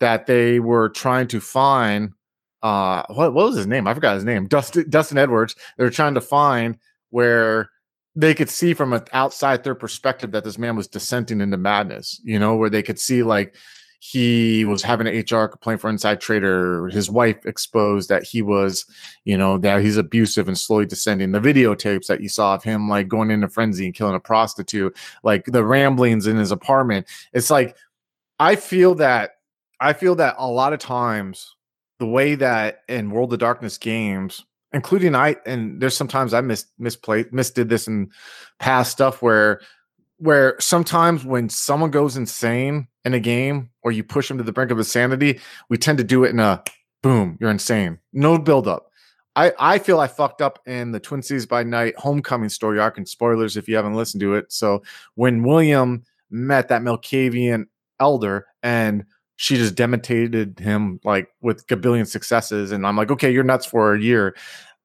that 0.00 0.26
they 0.26 0.60
were 0.60 0.88
trying 0.90 1.28
to 1.28 1.40
find. 1.40 2.12
Uh, 2.62 3.02
what, 3.08 3.32
what 3.32 3.46
was 3.46 3.56
his 3.56 3.66
name? 3.66 3.88
I 3.88 3.94
forgot 3.94 4.14
his 4.14 4.24
name. 4.24 4.46
Dustin 4.46 4.90
Dustin 4.90 5.16
Edwards. 5.16 5.56
They 5.78 5.84
were 5.84 5.90
trying 5.90 6.14
to 6.14 6.20
find 6.20 6.76
where 7.10 7.70
they 8.16 8.34
could 8.34 8.50
see 8.50 8.74
from 8.74 8.92
an 8.92 9.04
outside 9.12 9.62
their 9.62 9.74
perspective 9.74 10.32
that 10.32 10.44
this 10.44 10.58
man 10.58 10.76
was 10.76 10.88
dissenting 10.88 11.40
into 11.40 11.56
madness. 11.56 12.20
You 12.24 12.38
know, 12.38 12.56
where 12.56 12.70
they 12.70 12.82
could 12.82 12.98
see 12.98 13.22
like 13.22 13.54
he 14.00 14.64
was 14.64 14.82
having 14.82 15.06
an 15.06 15.24
HR 15.30 15.46
complaint 15.46 15.80
for 15.80 15.90
inside 15.90 16.22
trader. 16.22 16.88
His 16.88 17.10
wife 17.10 17.44
exposed 17.44 18.08
that 18.08 18.22
he 18.24 18.40
was, 18.40 18.86
you 19.24 19.36
know, 19.36 19.58
that 19.58 19.82
he's 19.82 19.98
abusive 19.98 20.48
and 20.48 20.58
slowly 20.58 20.86
descending. 20.86 21.32
The 21.32 21.40
videotapes 21.40 22.06
that 22.06 22.22
you 22.22 22.30
saw 22.30 22.54
of 22.54 22.64
him 22.64 22.88
like 22.88 23.08
going 23.08 23.30
into 23.30 23.48
frenzy 23.48 23.84
and 23.84 23.94
killing 23.94 24.14
a 24.14 24.20
prostitute, 24.20 24.96
like 25.22 25.44
the 25.44 25.64
ramblings 25.64 26.26
in 26.26 26.38
his 26.38 26.50
apartment. 26.50 27.06
It's 27.34 27.50
like 27.50 27.76
I 28.38 28.56
feel 28.56 28.94
that 28.96 29.32
I 29.80 29.92
feel 29.92 30.14
that 30.16 30.36
a 30.38 30.48
lot 30.48 30.72
of 30.72 30.78
times 30.78 31.54
the 31.98 32.06
way 32.06 32.34
that 32.36 32.80
in 32.88 33.10
World 33.10 33.34
of 33.34 33.38
Darkness 33.38 33.76
games, 33.76 34.46
including 34.72 35.14
I 35.14 35.36
and 35.46 35.80
there's 35.80 35.96
sometimes 35.96 36.34
I 36.34 36.40
mis 36.40 36.66
misplayed 36.80 37.30
misdid 37.32 37.68
this 37.68 37.88
in 37.88 38.10
past 38.58 38.92
stuff 38.92 39.22
where 39.22 39.60
where 40.18 40.56
sometimes 40.60 41.24
when 41.24 41.48
someone 41.48 41.90
goes 41.90 42.16
insane 42.16 42.86
in 43.04 43.14
a 43.14 43.20
game 43.20 43.70
or 43.82 43.90
you 43.90 44.04
push 44.04 44.28
them 44.28 44.36
to 44.38 44.44
the 44.44 44.52
brink 44.52 44.70
of 44.70 44.78
insanity, 44.78 45.40
we 45.70 45.78
tend 45.78 45.98
to 45.98 46.04
do 46.04 46.24
it 46.24 46.30
in 46.30 46.38
a 46.38 46.62
boom, 47.02 47.38
you're 47.40 47.50
insane. 47.50 47.98
No 48.12 48.38
build 48.38 48.68
up. 48.68 48.90
I, 49.36 49.52
I 49.58 49.78
feel 49.78 50.00
I 50.00 50.08
fucked 50.08 50.42
up 50.42 50.58
in 50.66 50.92
the 50.92 51.00
Twin 51.00 51.22
Cities 51.22 51.46
by 51.46 51.62
Night 51.62 51.94
homecoming 51.96 52.48
story 52.48 52.78
arc 52.78 52.98
and 52.98 53.08
spoilers 53.08 53.56
if 53.56 53.68
you 53.68 53.76
haven't 53.76 53.94
listened 53.94 54.20
to 54.20 54.34
it. 54.34 54.52
So 54.52 54.82
when 55.14 55.42
William 55.42 56.04
met 56.30 56.68
that 56.68 56.82
Malkavian 56.82 57.66
elder 57.98 58.46
and 58.62 59.04
she 59.40 59.56
just 59.56 59.74
demonstrated 59.74 60.58
him 60.58 61.00
like 61.02 61.30
with 61.40 61.64
a 61.70 61.76
billion 61.76 62.04
successes, 62.04 62.72
and 62.72 62.86
I'm 62.86 62.94
like, 62.94 63.10
okay, 63.10 63.30
you're 63.30 63.42
nuts 63.42 63.64
for 63.64 63.94
a 63.94 63.98
year. 63.98 64.36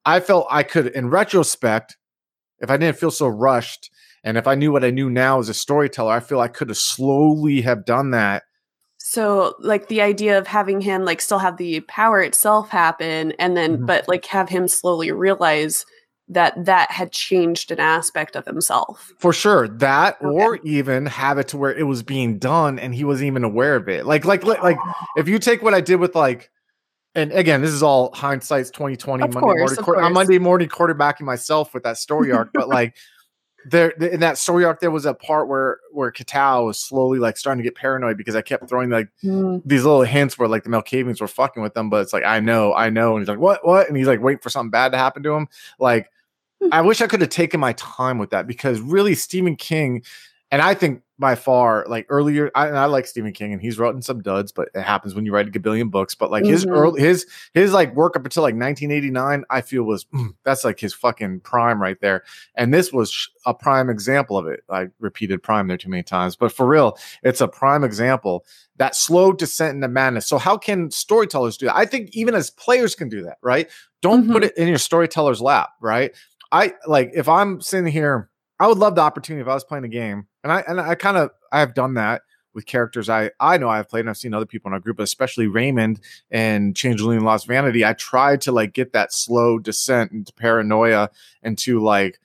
I 0.06 0.22
felt 0.22 0.48
I 0.50 0.64
could, 0.64 0.88
in 0.88 1.10
retrospect, 1.10 1.98
if 2.60 2.70
I 2.70 2.78
didn't 2.78 2.98
feel 2.98 3.12
so 3.12 3.28
rushed, 3.28 3.92
and 4.24 4.38
if 4.38 4.48
I 4.48 4.56
knew 4.56 4.72
what 4.72 4.86
I 4.86 4.92
knew 4.92 5.10
now 5.10 5.40
as 5.40 5.50
a 5.50 5.54
storyteller, 5.54 6.14
I 6.14 6.22
feel 6.22 6.40
I 6.40 6.48
could 6.48 6.70
have 6.70 6.78
slowly 6.78 7.64
have 7.64 7.84
done 7.84 8.12
that. 8.12 8.44
So, 8.98 9.56
like 9.60 9.90
the 9.90 10.00
idea 10.00 10.38
of 10.38 10.48
having 10.48 10.80
him 10.80 11.04
like 11.04 11.20
still 11.20 11.40
have 11.40 11.58
the 11.58 11.82
power 11.82 12.22
itself 12.22 12.70
happen, 12.70 13.34
and 13.34 13.58
then 13.58 13.76
mm-hmm. 13.76 13.86
but 13.88 14.08
like 14.08 14.24
have 14.28 14.48
him 14.48 14.70
slowly 14.70 15.12
realize 15.12 15.86
that 16.28 16.66
that 16.66 16.92
had 16.92 17.12
changed 17.12 17.72
an 17.72 17.80
aspect 17.80 18.36
of 18.36 18.46
himself. 18.46 19.14
For 19.20 19.32
sure, 19.32 19.68
that 19.68 20.18
okay. 20.22 20.28
or 20.28 20.58
even 20.64 21.06
have 21.06 21.38
it 21.38 21.48
to 21.50 21.58
where 21.58 21.74
it 21.74 21.84
was 21.84 22.04
being 22.04 22.40
done 22.40 22.80
and 22.80 22.96
he 22.96 23.04
wasn't 23.04 23.28
even 23.28 23.44
aware 23.44 23.76
of 23.76 23.88
it. 23.88 24.06
Like, 24.06 24.26
like, 24.26 24.44
like, 24.44 24.78
if 25.18 25.28
you 25.28 25.38
take 25.38 25.62
what 25.62 25.74
I 25.74 25.82
did 25.82 25.98
with 25.98 26.16
like 26.16 26.50
and 27.16 27.32
again, 27.32 27.62
this 27.62 27.72
is 27.72 27.82
all 27.82 28.12
hindsight's 28.14 28.70
2020 28.72 29.22
Monday 29.22 29.40
course, 29.40 29.80
morning. 29.82 30.04
I'm 30.04 30.14
Monday 30.14 30.38
morning 30.38 30.68
quarterbacking 30.68 31.22
myself 31.22 31.74
with 31.74 31.84
that 31.84 31.98
story 31.98 32.32
arc, 32.32 32.50
but 32.54 32.68
like 32.68 32.96
there 33.66 33.90
in 33.92 34.20
that 34.20 34.38
story 34.38 34.66
arc 34.66 34.80
there 34.82 34.92
was 34.92 35.06
a 35.06 35.14
part 35.14 35.48
where 35.48 35.80
where 35.92 36.12
Katao 36.12 36.66
was 36.66 36.78
slowly 36.78 37.18
like 37.18 37.38
starting 37.38 37.64
to 37.64 37.68
get 37.68 37.76
paranoid 37.76 38.18
because 38.18 38.36
I 38.36 38.42
kept 38.42 38.68
throwing 38.70 38.90
like 38.90 39.08
mm. 39.24 39.62
these 39.66 39.84
little 39.86 40.04
hints 40.04 40.38
where 40.38 40.50
like 40.50 40.64
the 40.66 40.70
Malkavians 40.70 41.22
were 41.22 41.28
fucking 41.28 41.64
with 41.64 41.74
them, 41.74 41.90
but 41.90 42.02
it's 42.02 42.12
like 42.12 42.26
I 42.26 42.42
know, 42.42 42.74
I 42.74 42.90
know, 42.90 43.16
and 43.16 43.22
he's 43.22 43.30
like 43.30 43.40
what 43.40 43.66
what, 43.66 43.88
and 43.88 43.96
he's 43.96 44.08
like 44.08 44.22
waiting 44.22 44.42
for 44.42 44.50
something 44.50 44.70
bad 44.70 44.92
to 44.92 44.98
happen 44.98 45.24
to 45.24 45.34
him. 45.34 45.48
Like. 45.80 46.12
I 46.72 46.82
wish 46.82 47.02
I 47.02 47.08
could 47.08 47.22
have 47.22 47.30
taken 47.30 47.60
my 47.60 47.74
time 47.74 48.18
with 48.18 48.32
that 48.32 48.48
because 48.48 48.80
really 48.80 49.16
Stephen 49.16 49.56
King, 49.56 50.04
and 50.52 50.62
I 50.62 50.74
think 50.74 51.02
by 51.18 51.36
far 51.36 51.86
like 51.88 52.06
earlier 52.10 52.52
I, 52.56 52.68
I 52.68 52.86
like 52.86 53.08
Stephen 53.08 53.32
King 53.32 53.54
and 53.54 53.62
he's 53.62 53.80
written 53.80 54.02
some 54.02 54.22
duds 54.22 54.52
but 54.52 54.70
it 54.74 54.82
happens 54.82 55.16
when 55.16 55.26
you 55.26 55.34
write 55.34 55.54
a 55.54 55.60
billion 55.60 55.90
books 55.90 56.14
but 56.14 56.30
like 56.30 56.44
mm-hmm. 56.44 56.52
his 56.52 56.66
early 56.66 57.00
his 57.00 57.26
his 57.54 57.72
like 57.72 57.96
work 57.96 58.18
up 58.18 58.26
until 58.26 58.44
like 58.44 58.56
1989 58.56 59.46
I 59.50 59.62
feel 59.62 59.84
was 59.84 60.06
mm, 60.06 60.36
that's 60.44 60.66
like 60.66 60.80
his 60.80 60.94
fucking 60.94 61.42
prime 61.42 61.82
right 61.82 62.00
there. 62.02 62.24
And 62.56 62.74
this 62.74 62.92
was 62.92 63.30
a 63.46 63.54
prime 63.54 63.90
example 63.90 64.38
of 64.38 64.48
it. 64.48 64.62
I 64.70 64.88
repeated 65.00 65.42
prime 65.42 65.68
there 65.68 65.78
too 65.78 65.90
many 65.90 66.04
times 66.04 66.36
but 66.36 66.52
for 66.52 66.66
real 66.66 66.98
it's 67.24 67.42
a 67.42 67.48
prime 67.48 67.84
example 67.84 68.46
that 68.78 68.96
slow 68.96 69.32
descent 69.32 69.76
into 69.76 69.88
madness. 69.88 70.28
So 70.28 70.38
how 70.38 70.58
can 70.58 70.92
storytellers 70.92 71.56
do 71.56 71.68
that? 71.68 71.78
I 71.78 71.86
think 71.86 72.10
even 72.12 72.36
as 72.36 72.50
players 72.50 72.94
can 72.94 73.08
do 73.08 73.24
that 73.24 73.38
right? 73.42 73.70
Don't 74.02 74.24
mm-hmm. 74.24 74.34
put 74.34 74.44
it 74.44 74.58
in 74.58 74.68
your 74.68 74.78
storyteller's 74.78 75.42
lap 75.42 75.70
right 75.80 76.14
I 76.56 76.74
like 76.88 77.12
if 77.14 77.28
I'm 77.28 77.60
sitting 77.60 77.92
here 77.92 78.30
I 78.60 78.68
would 78.68 78.78
love 78.78 78.96
the 78.96 79.02
opportunity 79.02 79.42
if 79.42 79.48
I 79.48 79.54
was 79.54 79.64
playing 79.64 79.84
a 79.84 79.90
game, 79.90 80.28
and 80.44 80.52
I 80.52 80.64
and 80.68 80.80
I 80.80 80.96
kind 80.96 81.18
of 81.18 81.32
I 81.52 81.60
have 81.60 81.74
done 81.74 81.96
that 81.96 82.22
with 82.54 82.66
characters 82.66 83.10
I 83.10 83.32
I 83.40 83.58
know 83.58 83.68
I've 83.70 83.90
played, 83.90 84.02
and 84.02 84.10
I've 84.10 84.18
seen 84.18 84.34
other 84.34 84.46
people 84.46 84.70
in 84.70 84.74
our 84.74 84.80
group, 84.80 85.00
especially 85.00 85.48
Raymond 85.48 86.00
and 86.32 86.76
Changeling 86.76 87.24
Lost 87.24 87.48
Vanity. 87.48 87.84
I 87.84 87.94
tried 87.94 88.42
to 88.42 88.52
like 88.52 88.74
get 88.74 88.94
that 88.94 89.12
slow 89.12 89.60
descent 89.60 90.12
into 90.14 90.32
paranoia, 90.34 91.10
into 91.44 91.82
like 91.82 92.20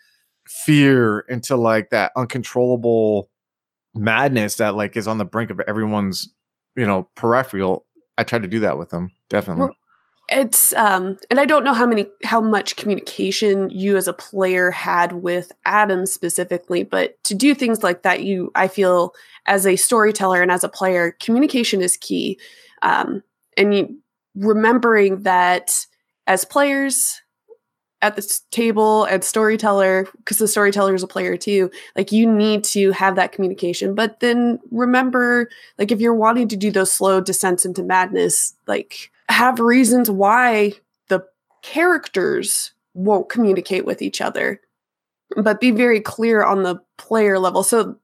fear, 0.46 1.20
into 1.20 1.56
like 1.56 1.90
that 1.90 2.12
uncontrollable 2.16 3.28
madness 3.94 4.56
that 4.56 4.76
like 4.76 4.96
is 4.96 5.08
on 5.08 5.18
the 5.18 5.24
brink 5.24 5.50
of 5.50 5.58
everyone's 5.60 6.32
you 6.76 6.86
know 6.86 7.08
peripheral. 7.16 7.86
I 8.16 8.22
tried 8.22 8.42
to 8.42 8.48
do 8.48 8.60
that 8.60 8.78
with 8.78 8.90
them, 8.90 9.10
definitely 9.28 9.74
it's 10.30 10.72
um 10.74 11.18
and 11.28 11.40
i 11.40 11.44
don't 11.44 11.64
know 11.64 11.74
how 11.74 11.86
many 11.86 12.06
how 12.24 12.40
much 12.40 12.76
communication 12.76 13.68
you 13.70 13.96
as 13.96 14.06
a 14.06 14.12
player 14.12 14.70
had 14.70 15.12
with 15.12 15.52
adam 15.64 16.06
specifically 16.06 16.82
but 16.82 17.22
to 17.24 17.34
do 17.34 17.54
things 17.54 17.82
like 17.82 18.02
that 18.02 18.22
you 18.22 18.50
i 18.54 18.68
feel 18.68 19.12
as 19.46 19.66
a 19.66 19.76
storyteller 19.76 20.40
and 20.42 20.50
as 20.50 20.64
a 20.64 20.68
player 20.68 21.16
communication 21.20 21.80
is 21.80 21.96
key. 21.96 22.38
Um 22.82 23.22
and 23.56 23.74
you 23.74 23.98
remembering 24.36 25.22
that 25.22 25.86
as 26.26 26.44
players 26.44 27.20
at 28.02 28.16
the 28.16 28.40
table 28.50 29.04
and 29.04 29.22
storyteller 29.22 30.08
because 30.18 30.38
the 30.38 30.48
storyteller 30.48 30.94
is 30.94 31.02
a 31.02 31.08
player 31.08 31.36
too 31.36 31.70
like 31.96 32.12
you 32.12 32.30
need 32.30 32.64
to 32.64 32.92
have 32.92 33.16
that 33.16 33.32
communication 33.32 33.94
but 33.94 34.20
then 34.20 34.58
remember 34.70 35.50
like 35.78 35.90
if 35.90 36.00
you're 36.00 36.14
wanting 36.14 36.48
to 36.48 36.56
do 36.56 36.70
those 36.70 36.92
slow 36.92 37.20
descents 37.20 37.66
into 37.66 37.82
madness 37.82 38.54
like 38.66 39.10
have 39.30 39.60
reasons 39.60 40.10
why 40.10 40.74
the 41.08 41.24
characters 41.62 42.72
won't 42.94 43.28
communicate 43.28 43.84
with 43.84 44.02
each 44.02 44.20
other. 44.20 44.60
But 45.36 45.60
be 45.60 45.70
very 45.70 46.00
clear 46.00 46.42
on 46.42 46.64
the 46.64 46.80
player 46.98 47.38
level. 47.38 47.62
So 47.62 47.96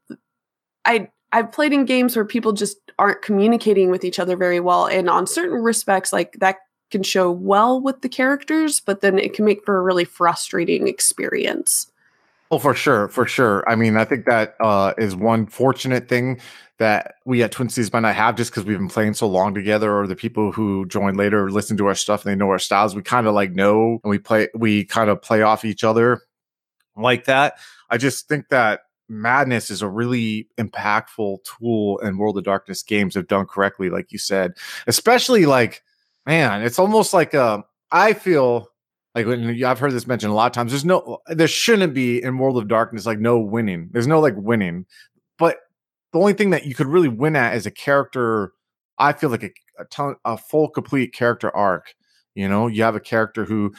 i 0.85 1.11
i've 1.33 1.51
played 1.51 1.73
in 1.73 1.85
games 1.85 2.15
where 2.15 2.25
people 2.25 2.53
just 2.53 2.79
aren't 2.99 3.21
communicating 3.21 3.91
with 3.91 4.05
each 4.05 4.19
other 4.19 4.37
very 4.37 4.61
well. 4.61 4.87
And 4.87 5.11
on 5.11 5.27
certain 5.27 5.63
respects 5.63 6.13
like 6.13 6.35
that 6.35 6.57
can 6.91 7.03
show 7.03 7.31
well 7.31 7.81
with 7.81 8.01
the 8.03 8.09
characters 8.09 8.79
but 8.79 9.01
then 9.01 9.19
it 9.19 9.35
can 9.35 9.45
make 9.45 9.65
for 9.65 9.77
a 9.77 9.83
really 9.83 10.05
frustrating 10.05 10.87
experience 10.87 11.91
Oh, 12.51 12.59
for 12.59 12.75
sure, 12.75 13.09
for 13.09 13.27
sure. 13.27 13.69
I 13.69 13.75
mean, 13.75 13.97
I 13.97 14.05
think 14.05 14.25
that 14.27 14.55
uh, 14.61 14.95
is 14.99 15.17
one 15.17 15.47
fortunate 15.47 16.09
thing 16.09 16.41
that 16.79 17.17
we 17.25 17.43
at 17.43 17.51
Twin 17.53 17.69
Cities 17.69 17.93
might 17.93 18.01
not 18.01 18.15
have 18.15 18.37
just 18.37 18.51
because 18.51 18.65
we've 18.65 18.79
been 18.79 18.89
playing 18.89 19.15
so 19.15 19.27
long 19.27 19.55
together, 19.55 19.97
or 19.99 20.07
the 20.07 20.15
people 20.15 20.53
who 20.53 20.87
join 20.87 21.17
later 21.17 21.51
listen 21.51 21.77
to 21.79 21.87
our 21.87 21.95
stuff 21.95 22.25
and 22.25 22.31
they 22.31 22.37
know 22.37 22.51
our 22.51 22.59
styles. 22.59 22.95
We 22.95 23.03
kind 23.03 23.27
of 23.27 23.35
like 23.35 23.53
know 23.53 23.99
and 24.05 24.11
we 24.11 24.19
play, 24.19 24.49
we 24.55 24.85
kind 24.85 25.11
of 25.11 25.23
play 25.23 25.43
off 25.43 25.65
each 25.65 25.83
other 25.83 26.21
like 26.97 27.25
that. 27.25 27.59
I 27.91 27.99
just 27.99 28.29
think 28.29 28.49
that 28.51 28.81
madness 29.09 29.71
is 29.71 29.83
a 29.83 29.89
really 29.89 30.49
impactful 30.59 31.39
tool 31.45 31.99
in 31.99 32.19
World 32.19 32.39
of 32.39 32.45
Darkness 32.45 32.83
games 32.83 33.17
if 33.17 33.27
done 33.27 33.47
correctly, 33.47 33.91
like 33.91 34.13
you 34.13 34.19
said. 34.19 34.55
Especially 34.87 35.47
like, 35.47 35.83
man, 36.27 36.63
it's 36.63 36.79
almost 36.79 37.13
like 37.13 37.35
a. 37.35 37.45
Um, 37.45 37.65
I 37.93 38.15
feel 38.15 38.69
like 39.17 39.27
when 39.27 39.65
I've 39.65 39.81
heard 39.81 39.93
this 39.93 40.07
mentioned 40.07 40.31
a 40.31 40.37
lot 40.37 40.47
of 40.47 40.53
times. 40.53 40.71
There's 40.71 40.85
no, 40.85 41.19
there 41.27 41.49
shouldn't 41.49 41.95
be 41.95 42.23
in 42.23 42.39
World 42.39 42.59
of 42.59 42.69
Darkness 42.69 43.07
like 43.07 43.19
no 43.19 43.41
winning. 43.41 43.89
There's 43.91 44.07
no 44.07 44.21
like 44.21 44.35
winning, 44.37 44.87
but 45.39 45.57
the 46.13 46.21
only 46.21 46.35
thing 46.35 46.51
that 46.51 46.67
you 46.67 46.75
could 46.75 46.87
really 46.87 47.09
win 47.09 47.35
at 47.35 47.57
is 47.57 47.67
a 47.67 47.71
character. 47.71 48.53
I 48.99 49.13
feel 49.13 49.31
like 49.31 49.43
a 49.43 49.51
a, 49.79 49.85
ton, 49.87 50.17
a 50.25 50.37
full 50.37 50.69
complete 50.69 51.13
character 51.13 51.55
arc. 51.55 51.95
You 52.35 52.49
know, 52.49 52.67
you 52.67 52.83
have 52.83 52.97
a 52.97 53.01
character 53.01 53.45
who 53.45 53.73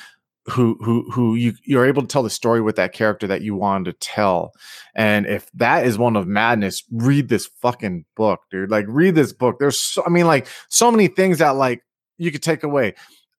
who 0.45 0.77
who 0.81 1.09
who 1.11 1.35
you 1.35 1.53
you're 1.65 1.85
able 1.85 2.01
to 2.01 2.07
tell 2.07 2.23
the 2.23 2.29
story 2.29 2.61
with 2.61 2.77
that 2.77 2.93
character 2.93 3.27
that 3.27 3.41
you 3.41 3.55
wanted 3.55 3.91
to 3.91 4.07
tell. 4.07 4.53
And 4.95 5.25
if 5.25 5.51
that 5.53 5.85
is 5.85 5.97
one 5.97 6.15
of 6.15 6.27
madness, 6.27 6.83
read 6.91 7.29
this 7.29 7.47
fucking 7.61 8.05
book, 8.15 8.41
dude. 8.49 8.71
Like 8.71 8.85
read 8.87 9.15
this 9.15 9.33
book. 9.33 9.57
There's 9.59 9.79
so 9.79 10.03
I 10.05 10.09
mean 10.09 10.25
like 10.25 10.47
so 10.69 10.89
many 10.89 11.07
things 11.07 11.39
that 11.39 11.51
like 11.51 11.83
you 12.17 12.31
could 12.31 12.43
take 12.43 12.63
away. 12.63 12.95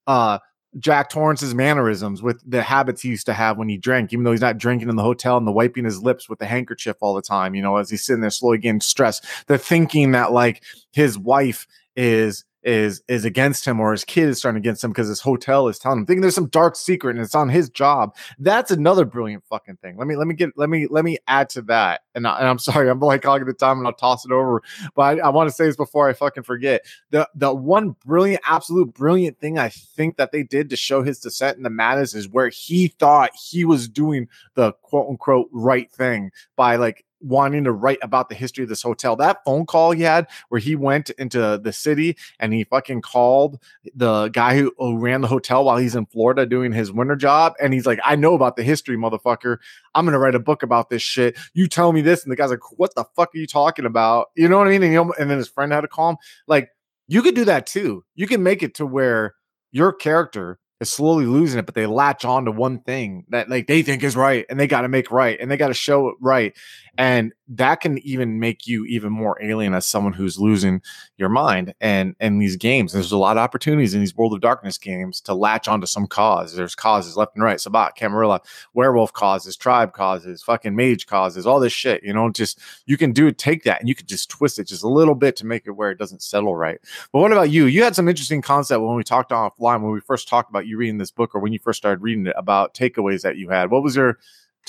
Uh 0.06 0.38
Jack 0.78 1.08
Torrance's 1.08 1.54
mannerisms 1.54 2.22
with 2.22 2.42
the 2.44 2.62
habits 2.62 3.02
he 3.02 3.08
used 3.08 3.26
to 3.26 3.32
have 3.32 3.56
when 3.56 3.68
he 3.68 3.78
drank, 3.78 4.12
even 4.12 4.24
though 4.24 4.32
he's 4.32 4.40
not 4.40 4.58
drinking 4.58 4.88
in 4.88 4.96
the 4.96 5.02
hotel 5.02 5.36
and 5.36 5.46
the 5.46 5.52
wiping 5.52 5.84
his 5.84 6.02
lips 6.02 6.28
with 6.28 6.38
the 6.38 6.46
handkerchief 6.46 6.96
all 7.00 7.14
the 7.14 7.22
time, 7.22 7.54
you 7.54 7.62
know, 7.62 7.76
as 7.76 7.90
he's 7.90 8.04
sitting 8.04 8.20
there 8.20 8.30
slowly 8.30 8.58
getting 8.58 8.80
stressed. 8.80 9.24
The 9.46 9.58
thinking 9.58 10.12
that 10.12 10.32
like 10.32 10.62
his 10.92 11.18
wife 11.18 11.66
is 11.96 12.44
is 12.62 13.02
is 13.08 13.24
against 13.24 13.64
him 13.64 13.78
or 13.78 13.92
his 13.92 14.04
kid 14.04 14.28
is 14.28 14.38
starting 14.38 14.58
against 14.58 14.82
him 14.82 14.90
because 14.90 15.08
his 15.08 15.20
hotel 15.20 15.68
is 15.68 15.78
telling 15.78 16.00
him 16.00 16.06
thinking 16.06 16.22
there's 16.22 16.34
some 16.34 16.48
dark 16.48 16.74
secret 16.74 17.16
and 17.16 17.24
it's 17.24 17.34
on 17.34 17.48
his 17.48 17.70
job. 17.70 18.14
That's 18.38 18.70
another 18.70 19.04
brilliant 19.04 19.44
fucking 19.44 19.76
thing. 19.76 19.96
Let 19.96 20.08
me 20.08 20.16
let 20.16 20.26
me 20.26 20.34
get 20.34 20.50
let 20.56 20.68
me 20.68 20.86
let 20.90 21.04
me 21.04 21.18
add 21.28 21.48
to 21.50 21.62
that. 21.62 22.02
And, 22.14 22.26
I, 22.26 22.48
i'm 22.48 22.58
sorry 22.58 22.90
i'm 22.90 22.98
like 22.98 23.24
hogging 23.24 23.46
the 23.46 23.52
time 23.52 23.78
and 23.78 23.86
i'll 23.86 23.92
toss 23.92 24.24
it 24.24 24.32
over 24.32 24.62
but 24.96 25.02
i, 25.02 25.26
I 25.26 25.28
want 25.28 25.48
to 25.48 25.54
say 25.54 25.66
this 25.66 25.76
before 25.76 26.08
i 26.08 26.12
fucking 26.12 26.42
forget. 26.42 26.84
The 27.10 27.28
the 27.34 27.54
one 27.54 27.94
brilliant 28.04 28.42
absolute 28.44 28.92
brilliant 28.92 29.38
thing 29.38 29.58
i 29.58 29.68
think 29.68 30.16
that 30.16 30.32
they 30.32 30.42
did 30.42 30.70
to 30.70 30.76
show 30.76 31.02
his 31.02 31.20
descent 31.20 31.56
in 31.56 31.62
the 31.62 31.70
madness 31.70 32.14
is 32.14 32.28
where 32.28 32.48
he 32.48 32.88
thought 32.88 33.30
he 33.34 33.64
was 33.64 33.88
doing 33.88 34.28
the 34.54 34.72
quote 34.82 35.08
unquote 35.08 35.48
right 35.52 35.90
thing 35.90 36.30
by 36.56 36.76
like 36.76 37.04
wanting 37.20 37.64
to 37.64 37.72
write 37.72 37.98
about 38.02 38.28
the 38.28 38.34
history 38.34 38.62
of 38.62 38.68
this 38.68 38.82
hotel. 38.82 39.16
That 39.16 39.44
phone 39.44 39.66
call 39.66 39.92
he 39.92 40.02
had 40.02 40.26
where 40.48 40.60
he 40.60 40.76
went 40.76 41.10
into 41.10 41.60
the 41.62 41.72
city 41.72 42.16
and 42.38 42.52
he 42.52 42.64
fucking 42.64 43.02
called 43.02 43.58
the 43.94 44.28
guy 44.28 44.56
who, 44.56 44.72
who, 44.78 44.98
ran 44.98 45.20
the 45.20 45.28
hotel 45.28 45.64
while 45.64 45.76
he's 45.76 45.94
in 45.94 46.06
Florida 46.06 46.44
doing 46.44 46.72
his 46.72 46.90
winter 46.90 47.16
job. 47.16 47.54
And 47.60 47.72
he's 47.72 47.86
like, 47.86 48.00
I 48.04 48.16
know 48.16 48.34
about 48.34 48.56
the 48.56 48.62
history, 48.62 48.96
motherfucker. 48.96 49.58
I'm 49.94 50.04
going 50.04 50.12
to 50.12 50.18
write 50.18 50.34
a 50.34 50.40
book 50.40 50.62
about 50.62 50.90
this 50.90 51.02
shit. 51.02 51.36
You 51.54 51.68
tell 51.68 51.92
me 51.92 52.00
this. 52.00 52.22
And 52.22 52.32
the 52.32 52.36
guy's 52.36 52.50
like, 52.50 52.78
what 52.78 52.94
the 52.94 53.04
fuck 53.16 53.34
are 53.34 53.38
you 53.38 53.46
talking 53.46 53.84
about? 53.84 54.28
You 54.34 54.48
know 54.48 54.58
what 54.58 54.66
I 54.66 54.70
mean? 54.70 54.82
And, 54.82 54.92
know, 54.92 55.14
and 55.18 55.30
then 55.30 55.38
his 55.38 55.48
friend 55.48 55.72
had 55.72 55.82
to 55.82 55.88
call 55.88 56.10
him. 56.10 56.16
Like, 56.46 56.70
you 57.06 57.22
could 57.22 57.34
do 57.34 57.44
that 57.46 57.66
too. 57.66 58.04
You 58.14 58.26
can 58.26 58.42
make 58.42 58.62
it 58.62 58.74
to 58.74 58.86
where 58.86 59.34
your 59.70 59.92
character 59.92 60.58
is 60.80 60.90
slowly 60.90 61.26
losing 61.26 61.58
it, 61.58 61.66
but 61.66 61.74
they 61.74 61.86
latch 61.86 62.24
on 62.24 62.44
to 62.44 62.52
one 62.52 62.80
thing 62.80 63.24
that 63.30 63.48
like 63.48 63.66
they 63.66 63.82
think 63.82 64.02
is 64.02 64.16
right 64.16 64.46
and 64.48 64.58
they 64.58 64.66
got 64.66 64.82
to 64.82 64.88
make 64.88 65.10
right 65.10 65.38
and 65.40 65.50
they 65.50 65.56
got 65.56 65.68
to 65.68 65.74
show 65.74 66.08
it 66.08 66.16
right. 66.20 66.56
And 66.98 67.32
that 67.50 67.80
can 67.80 67.98
even 67.98 68.40
make 68.40 68.66
you 68.66 68.84
even 68.86 69.12
more 69.12 69.40
alien 69.40 69.72
as 69.72 69.86
someone 69.86 70.12
who's 70.12 70.36
losing 70.36 70.82
your 71.16 71.28
mind. 71.28 71.72
And 71.80 72.16
in 72.18 72.40
these 72.40 72.56
games, 72.56 72.92
there's 72.92 73.12
a 73.12 73.16
lot 73.16 73.36
of 73.36 73.40
opportunities 73.40 73.94
in 73.94 74.00
these 74.00 74.16
World 74.16 74.34
of 74.34 74.40
Darkness 74.40 74.78
games 74.78 75.20
to 75.22 75.32
latch 75.32 75.68
onto 75.68 75.86
some 75.86 76.08
cause. 76.08 76.56
There's 76.56 76.74
causes 76.74 77.16
left 77.16 77.36
and 77.36 77.44
right, 77.44 77.60
Sabbat, 77.60 77.94
Camarilla, 77.94 78.40
werewolf 78.74 79.12
causes, 79.12 79.56
tribe 79.56 79.92
causes, 79.92 80.42
fucking 80.42 80.74
mage 80.74 81.06
causes, 81.06 81.46
all 81.46 81.60
this 81.60 81.72
shit. 81.72 82.02
You 82.02 82.12
know, 82.12 82.30
just 82.30 82.60
you 82.86 82.96
can 82.96 83.12
do 83.12 83.30
take 83.30 83.62
that 83.62 83.78
and 83.78 83.88
you 83.88 83.94
can 83.94 84.06
just 84.06 84.28
twist 84.28 84.58
it 84.58 84.66
just 84.66 84.82
a 84.82 84.88
little 84.88 85.14
bit 85.14 85.36
to 85.36 85.46
make 85.46 85.68
it 85.68 85.72
where 85.72 85.92
it 85.92 85.98
doesn't 85.98 86.22
settle 86.22 86.56
right. 86.56 86.80
But 87.12 87.20
what 87.20 87.30
about 87.30 87.50
you? 87.50 87.66
You 87.66 87.84
had 87.84 87.94
some 87.94 88.08
interesting 88.08 88.42
concept 88.42 88.82
when 88.82 88.96
we 88.96 89.04
talked 89.04 89.30
offline 89.30 89.82
when 89.82 89.92
we 89.92 90.00
first 90.00 90.26
talked 90.26 90.50
about 90.50 90.66
you 90.68 90.78
reading 90.78 90.98
this 90.98 91.10
book 91.10 91.34
or 91.34 91.40
when 91.40 91.52
you 91.52 91.58
first 91.58 91.78
started 91.78 92.02
reading 92.02 92.26
it 92.26 92.34
about 92.36 92.74
takeaways 92.74 93.22
that 93.22 93.36
you 93.36 93.48
had. 93.48 93.70
What 93.70 93.82
was 93.82 93.96
your 93.96 94.18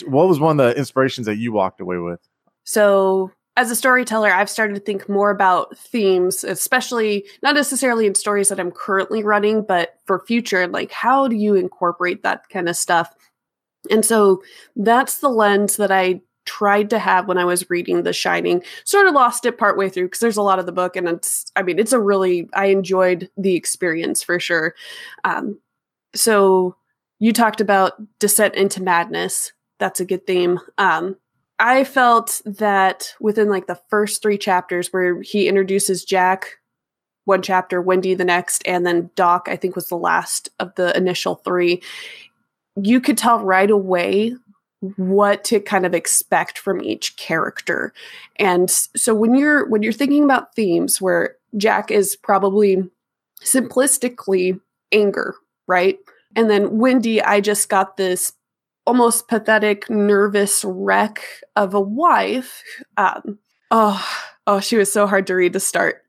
what 0.06 0.27
was 0.27 0.39
one 0.39 0.60
of 0.60 0.65
the 0.65 0.77
inspirations 0.77 1.27
that 1.27 1.36
you 1.36 1.51
walked 1.51 1.82
away 1.82 1.98
with? 1.98 2.20
So 2.63 3.32
as 3.58 3.70
a 3.70 3.75
storyteller, 3.75 4.32
I've 4.32 4.50
started 4.50 4.75
to 4.75 4.79
think 4.79 5.10
more 5.10 5.32
about 5.32 5.77
themes, 5.77 6.46
especially 6.46 7.25
not 7.44 7.56
necessarily 7.56 8.08
in 8.08 8.15
stories 8.15 8.48
that 8.48 8.60
I'm 8.60 8.72
currently 8.72 9.24
running, 9.24 9.63
but 9.63 9.96
for 10.06 10.24
future, 10.25 10.65
like 10.68 10.91
how 10.91 11.27
do 11.27 11.36
you 11.36 11.56
incorporate 11.56 12.24
that 12.24 12.48
kind 12.50 12.70
of 12.70 12.77
stuff? 12.77 13.13
And 13.91 14.06
so 14.06 14.41
that's 14.77 15.18
the 15.18 15.29
lens 15.29 15.75
that 15.77 15.91
I 15.91 16.22
tried 16.46 16.89
to 16.89 17.00
have 17.00 17.27
when 17.27 17.38
I 17.38 17.46
was 17.46 17.70
reading 17.70 18.03
The 18.03 18.13
Shining. 18.13 18.63
Sort 18.86 19.08
of 19.08 19.13
lost 19.13 19.46
it 19.46 19.58
partway 19.58 19.89
through 19.89 20.06
because 20.06 20.20
there's 20.20 20.38
a 20.38 20.41
lot 20.41 20.60
of 20.60 20.65
the 20.65 20.72
book, 20.72 20.96
and 20.96 21.08
it's, 21.08 21.51
I 21.56 21.62
mean, 21.62 21.79
it's 21.79 21.94
a 21.94 22.00
really, 22.00 22.50
I 22.53 22.68
enjoyed 22.68 23.29
the 23.38 23.56
experience 23.56 24.24
for 24.24 24.39
sure. 24.39 24.74
Um, 25.24 25.60
so 26.16 26.75
you 27.20 27.34
talked 27.34 27.62
about 27.62 27.94
descent 28.20 28.56
into 28.56 28.82
madness. 28.82 29.51
That's 29.80 30.00
a 30.00 30.06
good 30.06 30.25
theme. 30.25 30.60
Um, 30.78 31.18
I 31.60 31.84
felt 31.84 32.42
that 32.46 33.13
within 33.20 33.50
like 33.50 33.68
the 33.68 33.80
first 33.89 34.22
three 34.22 34.38
chapters 34.38 34.89
where 34.92 35.22
he 35.22 35.48
introduces 35.48 36.06
Jack 36.06 36.60
one 37.25 37.42
chapter, 37.42 37.82
Wendy 37.82 38.16
the 38.16 38.25
next, 38.25 38.63
and 38.66 38.86
then 38.88 39.12
Doc, 39.16 39.48
I 39.50 39.56
think 39.56 39.75
was 39.75 39.88
the 39.88 39.96
last 39.96 40.50
of 40.60 40.74
the 40.75 40.96
initial 40.98 41.36
three, 41.36 41.82
you 42.75 43.00
could 43.00 43.18
tell 43.18 43.39
right 43.39 43.70
away 43.70 44.36
what 44.96 45.44
to 45.44 45.60
kind 45.60 45.86
of 45.86 45.94
expect 45.94 46.58
from 46.58 46.82
each 46.82 47.16
character. 47.18 47.94
And 48.38 48.72
so 48.72 49.13
when 49.13 49.36
you're 49.36 49.68
when 49.68 49.84
you're 49.84 49.94
thinking 49.94 50.24
about 50.24 50.56
themes 50.56 51.01
where 51.01 51.36
Jack 51.58 51.92
is 51.92 52.16
probably 52.16 52.84
simplistically 53.44 54.60
anger, 54.92 55.36
right? 55.70 55.98
And 56.36 56.50
then 56.50 56.80
Wendy, 56.80 57.22
I 57.22 57.40
just 57.40 57.70
got 57.70 57.96
this 57.96 58.34
almost 58.86 59.28
pathetic, 59.28 59.90
nervous 59.90 60.65
wreck 60.65 61.24
of 61.56 61.74
a 61.74 61.80
wife. 61.80 62.63
Um, 62.98 63.38
oh, 63.72 64.06
oh, 64.48 64.60
she 64.60 64.78
was 64.78 64.91
so 64.91 65.08
hard 65.08 65.28
to 65.28 65.36
read 65.36 65.54
to 65.54 65.60
start. 65.60 66.04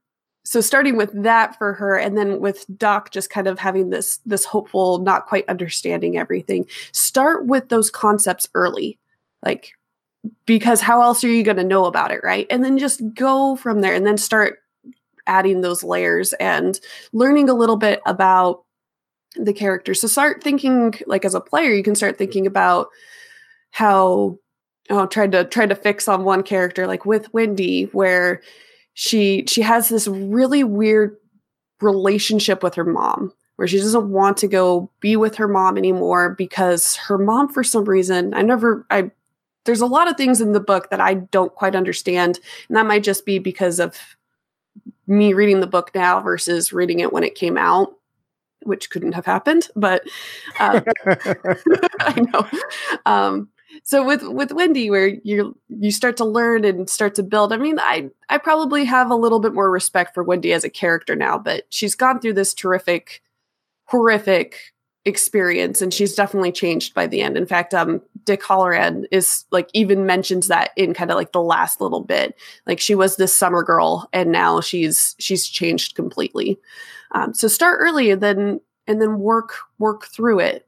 So 0.45 0.63
starting 0.63 0.97
with 0.97 1.11
that 1.23 1.57
for 1.59 1.75
her, 1.75 1.97
and 1.97 2.17
then 2.17 2.41
with 2.41 2.65
Doc 2.77 3.11
just 3.11 3.31
kind 3.31 3.47
of 3.47 3.59
having 3.59 3.91
this 3.91 4.19
this 4.25 4.47
hopeful, 4.47 4.99
not 4.99 5.27
quite 5.27 5.49
understanding 5.49 6.17
everything. 6.17 6.67
Start 6.93 7.47
with 7.47 7.69
those 7.69 7.91
concepts 7.91 8.49
early, 8.55 8.99
like 9.45 9.73
because 10.47 10.81
how 10.81 11.03
else 11.03 11.23
are 11.23 11.29
you 11.29 11.43
going 11.43 11.59
to 11.59 11.65
know 11.65 11.85
about 11.85 12.11
it, 12.11 12.21
right? 12.25 12.47
And 12.51 12.65
then 12.65 12.79
just 12.79 13.03
go 13.15 13.57
from 13.57 13.83
there, 13.83 13.95
and 13.95 14.07
then 14.07 14.17
start 14.17 14.59
adding 15.27 15.61
those 15.61 15.85
layers 15.85 16.33
and 16.35 16.81
learning 17.13 17.49
a 17.49 17.55
little 17.55 17.77
bit 17.77 18.01
about 18.07 18.65
the 19.37 19.53
character. 19.53 19.95
So 19.95 20.09
start 20.09 20.43
thinking 20.43 20.95
like 21.07 21.25
as 21.25 21.35
a 21.35 21.41
player, 21.41 21.73
you 21.73 21.83
can 21.83 21.95
start 21.95 22.15
mm-hmm. 22.15 22.19
thinking 22.19 22.47
about 22.47 22.89
how 23.71 24.39
oh 24.91 25.07
tried 25.07 25.33
to 25.33 25.45
try 25.45 25.67
to 25.67 25.75
fix 25.75 26.09
on 26.09 26.25
one 26.25 26.43
character 26.43 26.87
like 26.87 27.07
with 27.07 27.33
Wendy 27.33 27.85
where 27.93 28.43
she 28.95 29.45
she 29.47 29.63
has 29.63 29.89
this 29.89 30.09
really 30.09 30.65
weird 30.65 31.17
relationship 31.81 32.63
with 32.63 32.75
her 32.75 32.85
mom 32.85 33.33
where 33.57 33.69
she 33.69 33.79
doesn't 33.79 34.11
want 34.11 34.37
to 34.39 34.49
go 34.49 34.91
be 35.01 35.17
with 35.17 35.37
her 35.37 35.49
mom 35.49 35.79
anymore 35.79 36.35
because 36.37 36.97
her 36.97 37.17
mom 37.17 37.49
for 37.49 37.63
some 37.63 37.85
reason 37.85 38.35
I 38.35 38.43
never 38.43 38.85
I 38.91 39.11
there's 39.65 39.81
a 39.81 39.87
lot 39.87 40.11
of 40.11 40.17
things 40.17 40.41
in 40.41 40.53
the 40.53 40.61
book 40.61 40.91
that 40.91 41.01
I 41.01 41.15
don't 41.15 41.55
quite 41.55 41.77
understand 41.77 42.41
and 42.69 42.77
that 42.77 42.87
might 42.87 43.05
just 43.05 43.25
be 43.25 43.39
because 43.39 43.79
of 43.79 43.97
me 45.07 45.33
reading 45.33 45.61
the 45.61 45.67
book 45.67 45.93
now 45.95 46.21
versus 46.21 46.73
reading 46.73 46.99
it 46.99 47.13
when 47.13 47.23
it 47.25 47.35
came 47.35 47.57
out 47.57 47.95
which 48.63 48.91
couldn't 48.91 49.13
have 49.13 49.27
happened, 49.27 49.69
but 49.77 50.03
um, 50.59 50.85
I 52.01 52.25
know. 52.33 52.49
Um, 53.07 53.49
so 53.83 54.05
with 54.05 54.23
with 54.23 54.53
Wendy, 54.53 54.91
where 54.91 55.09
you 55.09 55.57
you 55.69 55.91
start 55.91 56.17
to 56.19 56.25
learn 56.25 56.65
and 56.65 56.89
start 56.89 57.15
to 57.17 57.23
build. 57.23 57.53
I 57.53 57.57
mean, 57.57 57.79
I 57.79 58.11
I 58.29 58.39
probably 58.39 58.85
have 58.85 59.11
a 59.11 59.17
little 59.17 59.41
bit 59.41 59.55
more 59.55 59.71
respect 59.71 60.15
for 60.15 60.23
Wendy 60.23 60.53
as 60.53 60.65
a 60.65 60.71
character 60.71 61.15
now, 61.15 61.39
but 61.39 61.65
she's 61.71 61.95
gone 61.95 62.21
through 62.21 62.35
this 62.35 62.55
terrific, 62.55 63.23
horrific 63.87 64.73
experience, 65.05 65.81
and 65.81 65.93
she's 65.93 66.15
definitely 66.15 66.53
changed 66.53 66.95
by 66.95 67.07
the 67.07 67.23
end. 67.23 67.37
In 67.37 67.47
fact, 67.47 67.73
um, 67.75 68.03
Dick 68.25 68.43
Hallorann 68.43 69.05
is 69.11 69.45
like 69.51 69.71
even 69.73 70.07
mentions 70.07 70.49
that 70.49 70.71
in 70.77 70.95
kind 70.95 71.11
of 71.11 71.17
like 71.17 71.33
the 71.33 71.43
last 71.43 71.81
little 71.81 72.03
bit. 72.03 72.37
Like 72.67 72.81
she 72.81 72.95
was 72.95 73.17
this 73.17 73.35
summer 73.35 73.63
girl, 73.63 74.09
and 74.13 74.31
now 74.31 74.61
she's 74.61 75.15
she's 75.19 75.47
changed 75.47 75.95
completely. 75.95 76.59
Um, 77.13 77.35
so 77.35 77.49
start 77.49 77.79
early 77.81 78.11
and 78.11 78.21
then 78.21 78.61
and 78.87 79.01
then 79.01 79.19
work 79.19 79.55
work 79.79 80.07
through 80.07 80.41
it, 80.41 80.67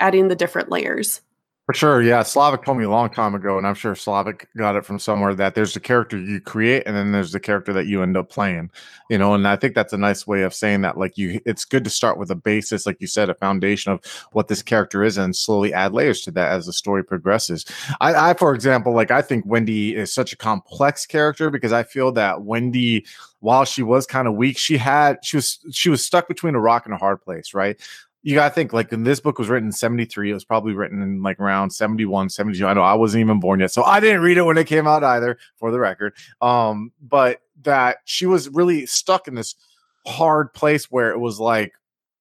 adding 0.00 0.28
the 0.28 0.36
different 0.36 0.70
layers. 0.70 1.20
For 1.66 1.72
sure, 1.72 2.02
yeah. 2.02 2.22
Slavic 2.22 2.62
told 2.62 2.76
me 2.76 2.84
a 2.84 2.90
long 2.90 3.08
time 3.08 3.34
ago, 3.34 3.56
and 3.56 3.66
I'm 3.66 3.74
sure 3.74 3.94
Slavic 3.94 4.46
got 4.54 4.76
it 4.76 4.84
from 4.84 4.98
somewhere 4.98 5.34
that 5.34 5.54
there's 5.54 5.72
the 5.72 5.80
character 5.80 6.18
you 6.18 6.38
create, 6.38 6.82
and 6.84 6.94
then 6.94 7.12
there's 7.12 7.32
the 7.32 7.40
character 7.40 7.72
that 7.72 7.86
you 7.86 8.02
end 8.02 8.18
up 8.18 8.28
playing. 8.28 8.70
You 9.08 9.16
know, 9.16 9.32
and 9.32 9.48
I 9.48 9.56
think 9.56 9.74
that's 9.74 9.94
a 9.94 9.98
nice 9.98 10.26
way 10.26 10.42
of 10.42 10.52
saying 10.52 10.82
that. 10.82 10.98
Like 10.98 11.16
you, 11.16 11.40
it's 11.46 11.64
good 11.64 11.82
to 11.84 11.88
start 11.88 12.18
with 12.18 12.30
a 12.30 12.34
basis, 12.34 12.84
like 12.84 13.00
you 13.00 13.06
said, 13.06 13.30
a 13.30 13.34
foundation 13.34 13.92
of 13.92 14.04
what 14.32 14.48
this 14.48 14.60
character 14.60 15.02
is, 15.02 15.16
and 15.16 15.34
slowly 15.34 15.72
add 15.72 15.94
layers 15.94 16.20
to 16.22 16.30
that 16.32 16.52
as 16.52 16.66
the 16.66 16.72
story 16.74 17.02
progresses. 17.02 17.64
I, 17.98 18.30
I 18.30 18.34
for 18.34 18.54
example, 18.54 18.92
like 18.92 19.10
I 19.10 19.22
think 19.22 19.46
Wendy 19.46 19.96
is 19.96 20.12
such 20.12 20.34
a 20.34 20.36
complex 20.36 21.06
character 21.06 21.48
because 21.48 21.72
I 21.72 21.82
feel 21.82 22.12
that 22.12 22.42
Wendy 22.42 23.06
while 23.40 23.64
she 23.64 23.82
was 23.82 24.06
kind 24.06 24.28
of 24.28 24.34
weak, 24.34 24.58
she 24.58 24.76
had 24.76 25.18
she 25.22 25.36
was 25.38 25.58
she 25.70 25.88
was 25.88 26.04
stuck 26.04 26.28
between 26.28 26.54
a 26.54 26.60
rock 26.60 26.84
and 26.84 26.94
a 26.94 26.98
hard 26.98 27.22
place, 27.22 27.54
right? 27.54 27.80
You 28.24 28.34
gotta 28.34 28.52
think 28.52 28.72
like 28.72 28.88
this 28.90 29.20
book 29.20 29.38
was 29.38 29.48
written 29.48 29.68
in 29.68 29.72
73 29.72 30.30
it 30.30 30.34
was 30.34 30.44
probably 30.44 30.72
written 30.72 31.02
in 31.02 31.22
like 31.22 31.38
around 31.38 31.70
71 31.70 32.30
72 32.30 32.66
i 32.66 32.72
know 32.72 32.82
i 32.82 32.94
wasn't 32.94 33.20
even 33.20 33.38
born 33.38 33.60
yet 33.60 33.70
so 33.70 33.84
i 33.84 34.00
didn't 34.00 34.22
read 34.22 34.38
it 34.38 34.42
when 34.42 34.58
it 34.58 34.66
came 34.66 34.88
out 34.88 35.04
either 35.04 35.38
for 35.56 35.70
the 35.70 35.78
record 35.78 36.14
um 36.40 36.90
but 37.00 37.40
that 37.62 37.98
she 38.04 38.26
was 38.26 38.48
really 38.48 38.86
stuck 38.86 39.28
in 39.28 39.34
this 39.34 39.54
hard 40.06 40.52
place 40.52 40.90
where 40.90 41.10
it 41.10 41.20
was 41.20 41.38
like 41.38 41.72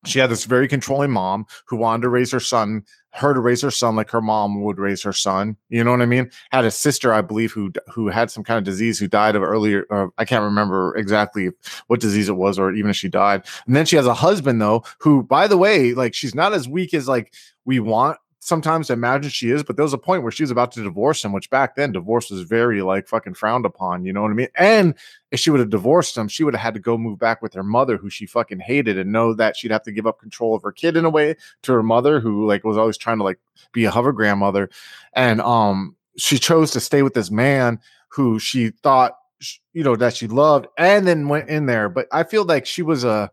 she 0.05 0.19
had 0.19 0.29
this 0.29 0.45
very 0.45 0.67
controlling 0.67 1.11
mom 1.11 1.45
who 1.65 1.77
wanted 1.77 2.01
to 2.01 2.09
raise 2.09 2.31
her 2.31 2.39
son 2.39 2.83
her 3.13 3.33
to 3.33 3.39
raise 3.39 3.61
her 3.61 3.71
son 3.71 3.95
like 3.95 4.09
her 4.09 4.21
mom 4.21 4.61
would 4.63 4.79
raise 4.79 5.01
her 5.03 5.13
son 5.13 5.55
you 5.69 5.83
know 5.83 5.91
what 5.91 6.01
i 6.01 6.05
mean 6.05 6.29
had 6.51 6.65
a 6.65 6.71
sister 6.71 7.13
i 7.13 7.21
believe 7.21 7.51
who 7.51 7.71
who 7.87 8.07
had 8.07 8.31
some 8.31 8.43
kind 8.43 8.57
of 8.57 8.63
disease 8.63 8.97
who 8.97 9.07
died 9.07 9.35
of 9.35 9.43
earlier 9.43 9.85
i 10.17 10.25
can't 10.25 10.43
remember 10.43 10.95
exactly 10.97 11.49
what 11.87 11.99
disease 11.99 12.27
it 12.27 12.35
was 12.35 12.57
or 12.57 12.71
even 12.71 12.89
if 12.89 12.97
she 12.97 13.07
died 13.09 13.45
and 13.67 13.75
then 13.75 13.85
she 13.85 13.95
has 13.95 14.07
a 14.07 14.13
husband 14.13 14.61
though 14.61 14.83
who 14.97 15.23
by 15.23 15.47
the 15.47 15.57
way 15.57 15.93
like 15.93 16.13
she's 16.13 16.35
not 16.35 16.53
as 16.53 16.67
weak 16.67 16.93
as 16.93 17.07
like 17.07 17.33
we 17.65 17.79
want 17.79 18.17
sometimes 18.43 18.87
to 18.87 18.93
imagine 18.93 19.29
she 19.31 19.49
is, 19.49 19.63
but 19.63 19.75
there 19.75 19.83
was 19.83 19.93
a 19.93 19.97
point 19.97 20.21
where 20.21 20.31
she 20.31 20.43
was 20.43 20.51
about 20.51 20.71
to 20.73 20.83
divorce 20.83 21.23
him, 21.23 21.31
which 21.31 21.49
back 21.49 21.75
then 21.75 21.91
divorce 21.91 22.29
was 22.29 22.41
very 22.41 22.81
like 22.81 23.07
fucking 23.07 23.33
frowned 23.33 23.65
upon. 23.65 24.05
You 24.05 24.13
know 24.13 24.21
what 24.21 24.31
I 24.31 24.35
mean? 24.35 24.49
And 24.55 24.95
if 25.33 25.39
she 25.39 25.49
would 25.49 25.59
have 25.59 25.71
divorced 25.71 26.15
him, 26.15 26.27
she 26.27 26.43
would 26.43 26.53
have 26.53 26.61
had 26.61 26.73
to 26.75 26.79
go 26.79 26.95
move 26.95 27.17
back 27.17 27.41
with 27.41 27.55
her 27.55 27.63
mother, 27.63 27.97
who 27.97 28.07
she 28.07 28.27
fucking 28.27 28.59
hated, 28.59 28.99
and 28.99 29.11
know 29.11 29.33
that 29.33 29.57
she'd 29.57 29.71
have 29.71 29.81
to 29.81 29.91
give 29.91 30.05
up 30.05 30.19
control 30.19 30.55
of 30.55 30.61
her 30.61 30.71
kid 30.71 30.95
in 30.95 31.05
a 31.05 31.09
way 31.09 31.35
to 31.63 31.73
her 31.73 31.81
mother, 31.81 32.19
who 32.19 32.45
like 32.47 32.63
was 32.63 32.77
always 32.77 32.99
trying 32.99 33.17
to 33.17 33.23
like 33.23 33.39
be 33.71 33.83
a 33.83 33.89
hover 33.89 34.11
grandmother. 34.11 34.69
And 35.13 35.41
um, 35.41 35.95
she 36.17 36.37
chose 36.37 36.69
to 36.71 36.79
stay 36.79 37.01
with 37.01 37.15
this 37.15 37.31
man 37.31 37.79
who 38.09 38.37
she 38.37 38.69
thought 38.83 39.17
you 39.73 39.83
know 39.83 39.95
that 39.95 40.15
she 40.15 40.27
loved 40.27 40.67
and 40.77 41.05
then 41.05 41.27
went 41.27 41.49
in 41.49 41.65
there 41.65 41.89
but 41.89 42.07
i 42.13 42.23
feel 42.23 42.45
like 42.45 42.65
she 42.65 42.81
was 42.81 43.03
a 43.03 43.29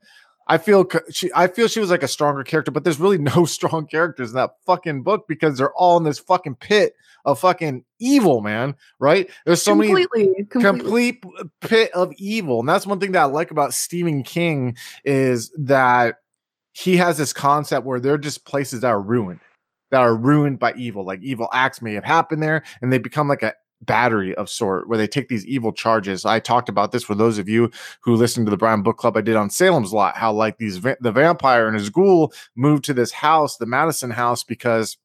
I 0.50 0.58
feel 0.58 0.84
she 1.12 1.30
I 1.32 1.46
feel 1.46 1.68
she 1.68 1.78
was 1.78 1.90
like 1.90 2.02
a 2.02 2.08
stronger 2.08 2.42
character, 2.42 2.72
but 2.72 2.82
there's 2.82 2.98
really 2.98 3.18
no 3.18 3.44
strong 3.46 3.86
characters 3.86 4.30
in 4.30 4.34
that 4.34 4.56
fucking 4.66 5.04
book 5.04 5.26
because 5.28 5.56
they're 5.56 5.72
all 5.74 5.96
in 5.96 6.02
this 6.02 6.18
fucking 6.18 6.56
pit 6.56 6.94
of 7.24 7.38
fucking 7.38 7.84
evil, 8.00 8.40
man. 8.40 8.74
Right? 8.98 9.30
There's 9.46 9.62
so 9.62 9.72
completely, 9.72 10.08
many 10.24 10.44
completely. 10.46 10.80
complete 10.80 11.24
pit 11.60 11.92
of 11.92 12.12
evil, 12.16 12.58
and 12.58 12.68
that's 12.68 12.84
one 12.84 12.98
thing 12.98 13.12
that 13.12 13.22
I 13.22 13.26
like 13.26 13.52
about 13.52 13.74
Stephen 13.74 14.24
King 14.24 14.76
is 15.04 15.52
that 15.56 16.16
he 16.72 16.96
has 16.96 17.16
this 17.16 17.32
concept 17.32 17.86
where 17.86 18.00
they're 18.00 18.18
just 18.18 18.44
places 18.44 18.80
that 18.80 18.88
are 18.88 19.00
ruined, 19.00 19.40
that 19.92 20.00
are 20.00 20.16
ruined 20.16 20.58
by 20.58 20.72
evil. 20.72 21.04
Like 21.04 21.22
evil 21.22 21.48
acts 21.52 21.80
may 21.80 21.94
have 21.94 22.04
happened 22.04 22.42
there, 22.42 22.64
and 22.82 22.92
they 22.92 22.98
become 22.98 23.28
like 23.28 23.44
a 23.44 23.54
battery 23.82 24.34
of 24.34 24.50
sort 24.50 24.88
where 24.88 24.98
they 24.98 25.06
take 25.06 25.28
these 25.28 25.46
evil 25.46 25.72
charges. 25.72 26.24
I 26.24 26.40
talked 26.40 26.68
about 26.68 26.92
this 26.92 27.04
for 27.04 27.14
those 27.14 27.38
of 27.38 27.48
you 27.48 27.70
who 28.02 28.14
listened 28.14 28.46
to 28.46 28.50
the 28.50 28.56
Brown 28.56 28.82
Book 28.82 28.98
Club 28.98 29.16
I 29.16 29.20
did 29.20 29.36
on 29.36 29.50
Salem's 29.50 29.92
Lot, 29.92 30.16
how 30.16 30.32
like 30.32 30.58
these 30.58 30.76
va- 30.78 30.98
the 31.00 31.12
vampire 31.12 31.66
and 31.66 31.76
his 31.76 31.90
ghoul 31.90 32.32
moved 32.56 32.84
to 32.84 32.94
this 32.94 33.12
house, 33.12 33.56
the 33.56 33.66
Madison 33.66 34.10
house, 34.10 34.44
because 34.44 34.98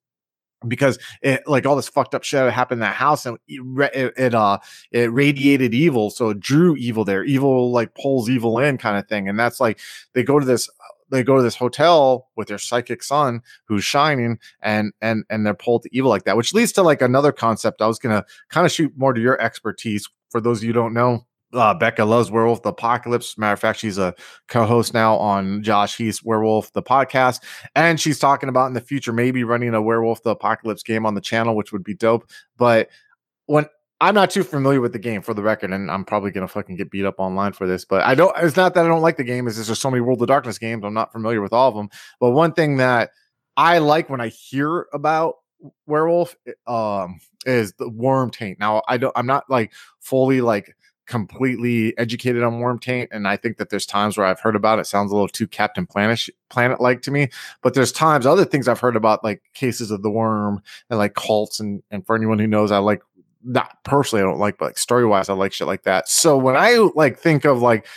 because 0.67 0.97
it 1.21 1.43
like 1.47 1.65
all 1.65 1.75
this 1.75 1.89
fucked 1.89 2.15
up 2.15 2.23
shit 2.23 2.51
happened 2.51 2.77
in 2.77 2.81
that 2.81 2.95
house 2.95 3.25
and 3.25 3.37
it, 3.47 4.13
it, 4.17 4.33
uh 4.33 4.57
it 4.91 5.11
radiated 5.11 5.73
evil 5.73 6.09
so 6.09 6.29
it 6.29 6.39
drew 6.39 6.75
evil 6.77 7.03
there 7.03 7.23
evil 7.23 7.71
like 7.71 7.93
pulls 7.93 8.29
evil 8.29 8.57
in 8.59 8.77
kind 8.77 8.97
of 8.97 9.07
thing 9.07 9.27
and 9.29 9.37
that's 9.37 9.59
like 9.59 9.79
they 10.13 10.23
go 10.23 10.39
to 10.39 10.45
this 10.45 10.69
they 11.09 11.23
go 11.23 11.35
to 11.35 11.43
this 11.43 11.55
hotel 11.55 12.29
with 12.35 12.47
their 12.47 12.57
psychic 12.57 13.03
son 13.03 13.41
who's 13.65 13.83
shining 13.83 14.37
and 14.61 14.93
and 15.01 15.23
and 15.29 15.45
they're 15.45 15.53
pulled 15.53 15.83
to 15.83 15.89
evil 15.95 16.09
like 16.09 16.23
that 16.23 16.37
which 16.37 16.53
leads 16.53 16.71
to 16.71 16.81
like 16.81 17.01
another 17.01 17.31
concept 17.31 17.81
i 17.81 17.87
was 17.87 17.99
gonna 17.99 18.25
kind 18.49 18.65
of 18.65 18.71
shoot 18.71 18.91
more 18.95 19.13
to 19.13 19.21
your 19.21 19.39
expertise 19.41 20.07
for 20.29 20.41
those 20.41 20.59
of 20.59 20.63
you 20.63 20.73
don't 20.73 20.93
know 20.93 21.25
uh, 21.53 21.73
Becca 21.73 22.03
loves 22.03 22.29
Werewolf 22.29 22.63
the 22.63 22.69
Apocalypse. 22.69 23.37
Matter 23.37 23.53
of 23.53 23.59
fact, 23.59 23.79
she's 23.79 23.97
a 23.97 24.13
co-host 24.49 24.93
now 24.93 25.15
on 25.15 25.63
Josh 25.63 25.95
Heath's 25.95 26.23
Werewolf 26.23 26.73
the 26.73 26.83
podcast, 26.83 27.41
and 27.75 27.99
she's 27.99 28.19
talking 28.19 28.49
about 28.49 28.67
in 28.67 28.73
the 28.73 28.81
future 28.81 29.13
maybe 29.13 29.43
running 29.43 29.73
a 29.73 29.81
Werewolf 29.81 30.21
the 30.23 30.31
Apocalypse 30.31 30.83
game 30.83 31.05
on 31.05 31.15
the 31.15 31.21
channel, 31.21 31.55
which 31.55 31.71
would 31.71 31.83
be 31.83 31.93
dope. 31.93 32.29
But 32.57 32.89
when 33.45 33.67
I'm 34.01 34.15
not 34.15 34.29
too 34.29 34.43
familiar 34.43 34.81
with 34.81 34.91
the 34.91 34.99
game 34.99 35.21
for 35.21 35.33
the 35.33 35.41
record, 35.41 35.71
and 35.71 35.89
I'm 35.89 36.03
probably 36.03 36.31
gonna 36.31 36.47
fucking 36.47 36.75
get 36.75 36.91
beat 36.91 37.05
up 37.05 37.15
online 37.17 37.53
for 37.53 37.65
this. 37.65 37.85
But 37.85 38.03
I 38.03 38.13
don't. 38.15 38.35
It's 38.37 38.57
not 38.57 38.73
that 38.73 38.85
I 38.85 38.87
don't 38.87 39.01
like 39.01 39.17
the 39.17 39.23
game. 39.23 39.47
Just 39.47 39.65
there's 39.65 39.79
so 39.79 39.89
many 39.89 40.01
World 40.01 40.21
of 40.21 40.27
Darkness 40.27 40.57
games. 40.57 40.83
I'm 40.83 40.93
not 40.93 41.11
familiar 41.11 41.41
with 41.41 41.53
all 41.53 41.69
of 41.69 41.75
them. 41.75 41.89
But 42.19 42.31
one 42.31 42.53
thing 42.53 42.77
that 42.77 43.11
I 43.55 43.77
like 43.77 44.09
when 44.09 44.21
I 44.21 44.27
hear 44.27 44.87
about 44.93 45.35
werewolf 45.87 46.35
um, 46.67 47.19
is 47.45 47.73
the 47.73 47.89
worm 47.89 48.31
taint. 48.31 48.59
Now 48.59 48.81
I 48.87 48.97
don't. 48.97 49.13
I'm 49.15 49.27
not 49.27 49.49
like 49.49 49.73
fully 50.01 50.41
like 50.41 50.75
completely 51.07 51.95
educated 51.97 52.41
on 52.41 52.59
worm 52.59 52.79
taint 52.79 53.07
and 53.11 53.27
I 53.27 53.37
think 53.37 53.57
that 53.57 53.69
there's 53.69 53.85
times 53.85 54.17
where 54.17 54.25
I've 54.25 54.39
heard 54.39 54.55
about 54.55 54.79
it. 54.79 54.87
Sounds 54.87 55.11
a 55.11 55.13
little 55.13 55.27
too 55.27 55.47
Captain 55.47 55.85
Planet 55.85 56.19
Planet 56.49 56.81
like 56.81 57.01
to 57.03 57.11
me. 57.11 57.29
But 57.61 57.75
there's 57.75 57.91
times 57.91 58.25
other 58.25 58.45
things 58.45 58.67
I've 58.67 58.79
heard 58.79 58.95
about 58.95 59.23
like 59.23 59.43
cases 59.53 59.91
of 59.91 60.01
the 60.01 60.09
worm 60.09 60.61
and 60.89 60.97
like 60.99 61.13
cults 61.13 61.59
and 61.59 61.83
and 61.91 62.05
for 62.05 62.15
anyone 62.15 62.39
who 62.39 62.47
knows, 62.47 62.71
I 62.71 62.79
like 62.79 63.01
not 63.45 63.83
personally 63.83 64.23
I 64.23 64.25
don't 64.25 64.39
like, 64.39 64.57
but 64.57 64.65
like 64.65 64.77
story 64.77 65.05
wise, 65.05 65.29
I 65.29 65.33
like 65.33 65.53
shit 65.53 65.67
like 65.67 65.83
that. 65.83 66.09
So 66.09 66.37
when 66.37 66.55
I 66.57 66.89
like 66.95 67.17
think 67.17 67.45
of 67.45 67.61
like 67.61 67.87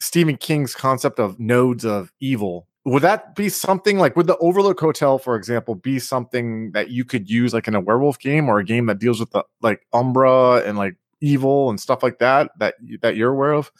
Stephen 0.00 0.36
King's 0.36 0.74
concept 0.74 1.18
of 1.18 1.38
nodes 1.38 1.84
of 1.84 2.12
evil, 2.20 2.66
would 2.84 3.02
that 3.02 3.34
be 3.34 3.48
something 3.48 3.98
like 3.98 4.16
would 4.16 4.26
the 4.26 4.36
Overlook 4.38 4.80
Hotel, 4.80 5.18
for 5.18 5.36
example, 5.36 5.74
be 5.74 5.98
something 5.98 6.72
that 6.72 6.90
you 6.90 7.04
could 7.04 7.28
use 7.28 7.52
like 7.52 7.68
in 7.68 7.74
a 7.74 7.80
werewolf 7.80 8.18
game 8.18 8.48
or 8.48 8.58
a 8.58 8.64
game 8.64 8.86
that 8.86 8.98
deals 8.98 9.20
with 9.20 9.30
the 9.30 9.44
like 9.60 9.86
Umbra 9.92 10.62
and 10.64 10.78
like 10.78 10.96
evil 11.20 11.70
and 11.70 11.78
stuff 11.78 12.02
like 12.02 12.18
that 12.18 12.50
that 12.58 12.74
that 13.02 13.16
you're 13.16 13.30
aware 13.30 13.52
of? 13.52 13.70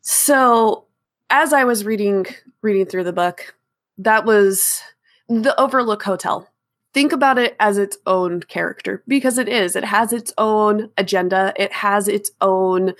So 0.00 0.86
as 1.30 1.52
I 1.52 1.64
was 1.64 1.84
reading 1.84 2.26
reading 2.62 2.86
through 2.86 3.04
the 3.04 3.12
book, 3.12 3.54
that 3.98 4.24
was 4.24 4.82
the 5.28 5.58
Overlook 5.58 6.02
Hotel 6.02 6.48
think 6.94 7.12
about 7.12 7.38
it 7.38 7.56
as 7.60 7.76
its 7.76 7.98
own 8.06 8.40
character 8.40 9.02
because 9.06 9.36
it 9.36 9.48
is. 9.48 9.76
It 9.76 9.84
has 9.84 10.12
its 10.12 10.32
own 10.38 10.90
agenda, 10.96 11.52
it 11.56 11.72
has 11.72 12.08
its 12.08 12.30
own 12.40 12.94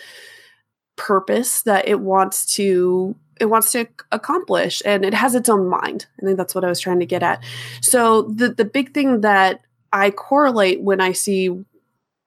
purpose 0.97 1.63
that 1.63 1.89
it 1.89 2.01
wants 2.01 2.55
to 2.57 3.17
it 3.41 3.47
wants 3.47 3.73
to 3.73 3.87
accomplish 4.13 4.81
and 4.85 5.05
it 5.05 5.15
has 5.15 5.35
its 5.35 5.49
own 5.49 5.69
mind. 5.69 6.07
I 6.23 6.25
think 6.27 6.37
that's 6.37 6.55
what 6.55 6.65
I 6.65 6.69
was 6.69 6.79
trying 6.79 7.01
to 7.01 7.07
get 7.07 7.23
at. 7.23 7.43
So 7.81 8.23
the 8.23 8.51
the 8.51 8.65
big 8.65 8.93
thing 8.93 9.23
that 9.23 9.61
I 9.93 10.11
correlate 10.11 10.83
when 10.83 11.01
I 11.01 11.13
see 11.13 11.51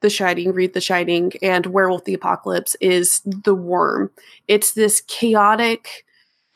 The 0.02 0.10
Shining, 0.10 0.54
read 0.54 0.74
The 0.74 0.82
Shining 0.82 1.34
and 1.42 1.66
Werewolf 1.66 2.06
the 2.06 2.14
Apocalypse 2.14 2.76
is 2.80 3.22
the 3.26 3.56
worm. 3.56 4.12
It's 4.48 4.72
this 4.72 5.02
chaotic 5.02 6.06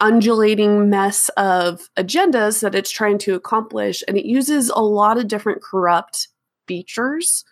undulating 0.01 0.89
mess 0.89 1.29
of 1.37 1.89
agendas 1.95 2.61
that 2.61 2.75
it's 2.75 2.91
trying 2.91 3.17
to 3.19 3.35
accomplish. 3.35 4.03
And 4.07 4.17
it 4.17 4.25
uses 4.25 4.69
a 4.69 4.81
lot 4.81 5.17
of 5.17 5.27
different 5.27 5.61
corrupt 5.61 6.27
features 6.67 7.45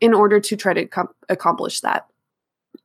in 0.00 0.14
order 0.14 0.38
to 0.38 0.56
try 0.56 0.74
to 0.74 0.86
com- 0.86 1.14
accomplish 1.28 1.80
that. 1.80 2.06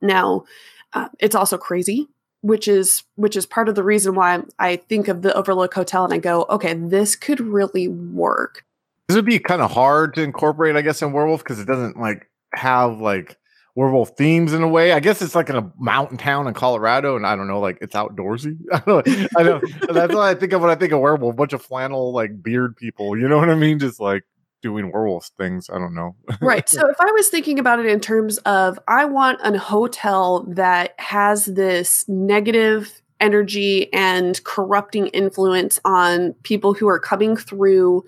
Now, 0.02 0.46
uh, 0.94 1.10
it's 1.20 1.36
also 1.36 1.58
crazy, 1.58 2.08
which 2.42 2.68
is 2.68 3.04
which 3.16 3.36
is 3.36 3.46
part 3.46 3.70
of 3.70 3.76
the 3.76 3.84
reason 3.84 4.16
why 4.16 4.42
I 4.58 4.78
think 4.78 5.08
of 5.08 5.22
the 5.22 5.34
Overlook 5.34 5.74
Hotel 5.74 6.06
and 6.06 6.14
I 6.14 6.18
go, 6.18 6.46
okay, 6.50 6.74
this 6.74 7.16
could 7.16 7.40
really 7.40 7.88
work. 7.88 8.66
This 9.08 9.16
would 9.16 9.26
be 9.26 9.40
kind 9.40 9.62
of 9.62 9.72
hard 9.72 10.14
to 10.16 10.24
incorporate, 10.24 10.76
I 10.76 10.82
guess, 10.82 11.02
in 11.02 11.12
Werewolf 11.12 11.44
because 11.44 11.60
it 11.60 11.68
doesn't 11.68 12.00
like 12.00 12.30
have 12.54 13.00
like 13.00 13.38
werewolf 13.80 14.10
themes 14.18 14.52
in 14.52 14.62
a 14.62 14.68
way. 14.68 14.92
I 14.92 15.00
guess 15.00 15.22
it's 15.22 15.36
like 15.36 15.50
in 15.50 15.56
a 15.56 15.72
mountain 15.80 16.18
town 16.18 16.48
in 16.48 16.54
Colorado, 16.54 17.16
and 17.16 17.26
I 17.26 17.38
don't 17.38 17.48
know, 17.48 17.62
like 17.62 17.78
it's 17.80 17.96
outdoorsy. 17.96 18.58
I 18.74 18.84
know, 18.86 19.02
I. 19.38 19.94
That's 19.94 20.14
what 20.14 20.24
I 20.24 20.36
think 20.36 20.52
of 20.52 20.60
when 20.62 20.70
I 20.70 20.76
think 20.76 20.92
of 20.92 21.00
werewolf. 21.00 21.34
A 21.34 21.38
bunch 21.38 21.54
of 21.54 21.62
flannel, 21.62 22.12
like 22.12 22.44
beard 22.44 22.76
people. 22.76 23.18
You 23.18 23.30
know 23.30 23.38
what 23.38 23.50
I 23.50 23.56
mean? 23.56 23.80
Just 23.80 24.02
like 24.02 24.24
doing 24.62 24.92
werewolf 24.92 25.30
things. 25.38 25.70
I 25.70 25.80
don't 25.80 25.96
know. 25.96 26.18
right. 26.42 26.68
So 26.68 26.90
if 26.90 26.98
I 27.00 27.10
was 27.12 27.30
thinking 27.30 27.58
about 27.58 27.80
it 27.80 27.86
in 27.86 28.02
terms 28.02 28.38
of, 28.40 28.78
I 28.90 29.06
want 29.06 29.40
a 29.44 29.58
hotel 29.58 30.44
that 30.50 30.94
has 31.00 31.46
this 31.46 32.04
negative 32.10 33.02
energy 33.22 33.92
and 33.94 34.44
corrupting 34.44 35.08
influence 35.08 35.80
on 35.86 36.34
people 36.44 36.74
who 36.74 36.90
are 36.90 37.00
coming 37.00 37.38
through 37.38 38.04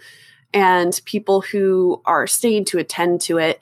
and 0.54 1.00
people 1.06 1.40
who 1.40 2.02
are 2.06 2.28
staying 2.28 2.66
to 2.66 2.78
attend 2.78 3.22
to 3.22 3.38
it. 3.38 3.62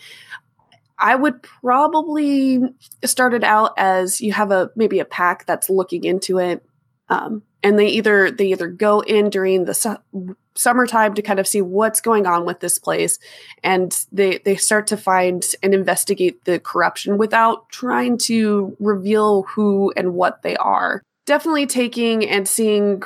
I 1.00 1.16
would 1.16 1.42
probably 1.42 2.62
start 3.06 3.34
it 3.34 3.44
out 3.44 3.74
as 3.78 4.22
you 4.22 4.34
have 4.34 4.52
a 4.52 4.70
maybe 4.76 5.00
a 5.00 5.06
pack 5.06 5.46
that's 5.46 5.70
looking 5.70 6.04
into 6.04 6.40
it, 6.40 6.66
um, 7.08 7.44
and 7.64 7.80
they 7.80 7.88
either 7.88 8.32
they 8.32 8.48
either 8.48 8.68
go 8.68 9.00
in 9.02 9.30
during 9.30 9.66
the 9.66 9.74
su- 9.74 10.36
summertime 10.56 11.14
to 11.14 11.22
kind 11.22 11.40
of 11.40 11.48
see 11.48 11.62
what's 11.62 12.02
going 12.02 12.28
on 12.28 12.46
with 12.46 12.60
this 12.60 12.78
place, 12.78 13.18
and 13.64 14.06
they 14.12 14.40
they 14.40 14.56
start 14.56 14.88
to 14.88 14.98
find 14.98 15.46
and 15.64 15.74
investigate 15.74 16.44
the 16.46 16.60
corruption 16.60 17.18
without 17.18 17.70
trying 17.70 18.18
to 18.18 18.76
reveal 18.80 19.44
who 19.44 19.94
and 19.96 20.14
what 20.14 20.42
they 20.42 20.56
are. 20.58 21.02
Definitely 21.26 21.68
taking 21.68 22.28
and 22.28 22.48
seeing 22.48 23.04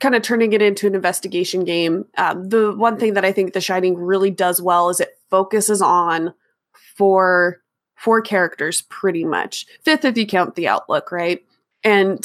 kind 0.00 0.14
of 0.16 0.22
turning 0.22 0.52
it 0.52 0.60
into 0.60 0.86
an 0.86 0.96
investigation 0.96 1.64
game. 1.64 2.04
Um, 2.18 2.48
the 2.48 2.72
one 2.72 2.98
thing 2.98 3.14
that 3.14 3.24
I 3.24 3.30
think 3.30 3.52
The 3.52 3.60
Shining 3.60 3.96
really 3.96 4.32
does 4.32 4.60
well 4.60 4.90
is 4.90 4.98
it 4.98 5.16
focuses 5.30 5.80
on 5.80 6.34
four 6.96 7.62
four 8.02 8.20
characters 8.20 8.82
pretty 8.82 9.24
much. 9.24 9.64
Fifth 9.82 10.04
if 10.04 10.18
you 10.18 10.26
count 10.26 10.56
the 10.56 10.66
outlook, 10.66 11.12
right? 11.12 11.40
And 11.84 12.24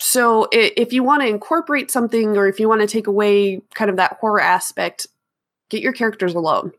so 0.00 0.48
if 0.50 0.92
you 0.92 1.04
want 1.04 1.22
to 1.22 1.28
incorporate 1.28 1.90
something 1.90 2.36
or 2.36 2.48
if 2.48 2.58
you 2.58 2.68
want 2.68 2.80
to 2.80 2.86
take 2.88 3.06
away 3.06 3.60
kind 3.74 3.90
of 3.90 3.96
that 3.96 4.18
horror 4.20 4.40
aspect, 4.40 5.06
get 5.68 5.82
your 5.82 5.92
characters 5.92 6.34
alone. 6.34 6.72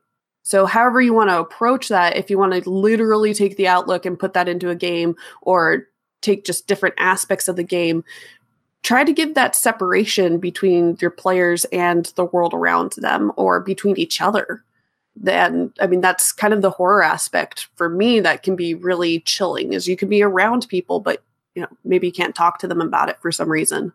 So 0.44 0.66
however 0.66 1.00
you 1.00 1.14
want 1.14 1.30
to 1.30 1.40
approach 1.40 1.88
that, 1.90 2.18
if 2.18 2.30
you 2.30 2.38
want 2.38 2.54
to 2.54 2.70
literally 2.70 3.34
take 3.34 3.56
the 3.56 3.68
outlook 3.68 4.06
and 4.06 4.20
put 4.20 4.34
that 4.34 4.50
into 4.50 4.70
a 4.70 4.76
game 4.76 5.16
or 5.42 5.88
take 6.22 6.44
just 6.44 6.68
different 6.68 6.96
aspects 6.98 7.48
of 7.48 7.56
the 7.56 7.64
game, 7.64 8.04
try 8.84 9.04
to 9.04 9.14
give 9.14 9.36
that 9.36 9.56
separation 9.56 10.40
between 10.40 10.98
your 11.00 11.12
players 11.12 11.66
and 11.66 12.08
the 12.16 12.26
world 12.26 12.54
around 12.54 12.94
them 12.98 13.32
or 13.38 13.60
between 13.60 13.96
each 13.98 14.20
other 14.22 14.64
then 15.22 15.74
i 15.82 15.88
mean 15.88 16.02
that's 16.02 16.32
kind 16.32 16.54
of 16.54 16.62
the 16.62 16.72
horror 16.72 17.04
aspect 17.04 17.68
for 17.76 17.90
me 17.90 18.20
that 18.20 18.44
can 18.44 18.56
be 18.56 18.74
really 18.74 19.20
chilling 19.22 19.74
is 19.74 19.88
you 19.88 19.98
can 19.98 20.10
be 20.10 20.24
around 20.24 20.68
people 20.70 21.00
but 21.00 21.22
you 21.56 21.62
know 21.62 21.68
maybe 21.84 22.08
you 22.08 22.14
can't 22.14 22.36
talk 22.36 22.60
to 22.60 22.68
them 22.68 22.82
about 22.82 23.10
it 23.10 23.20
for 23.22 23.32
some 23.32 23.50
reason 23.50 23.92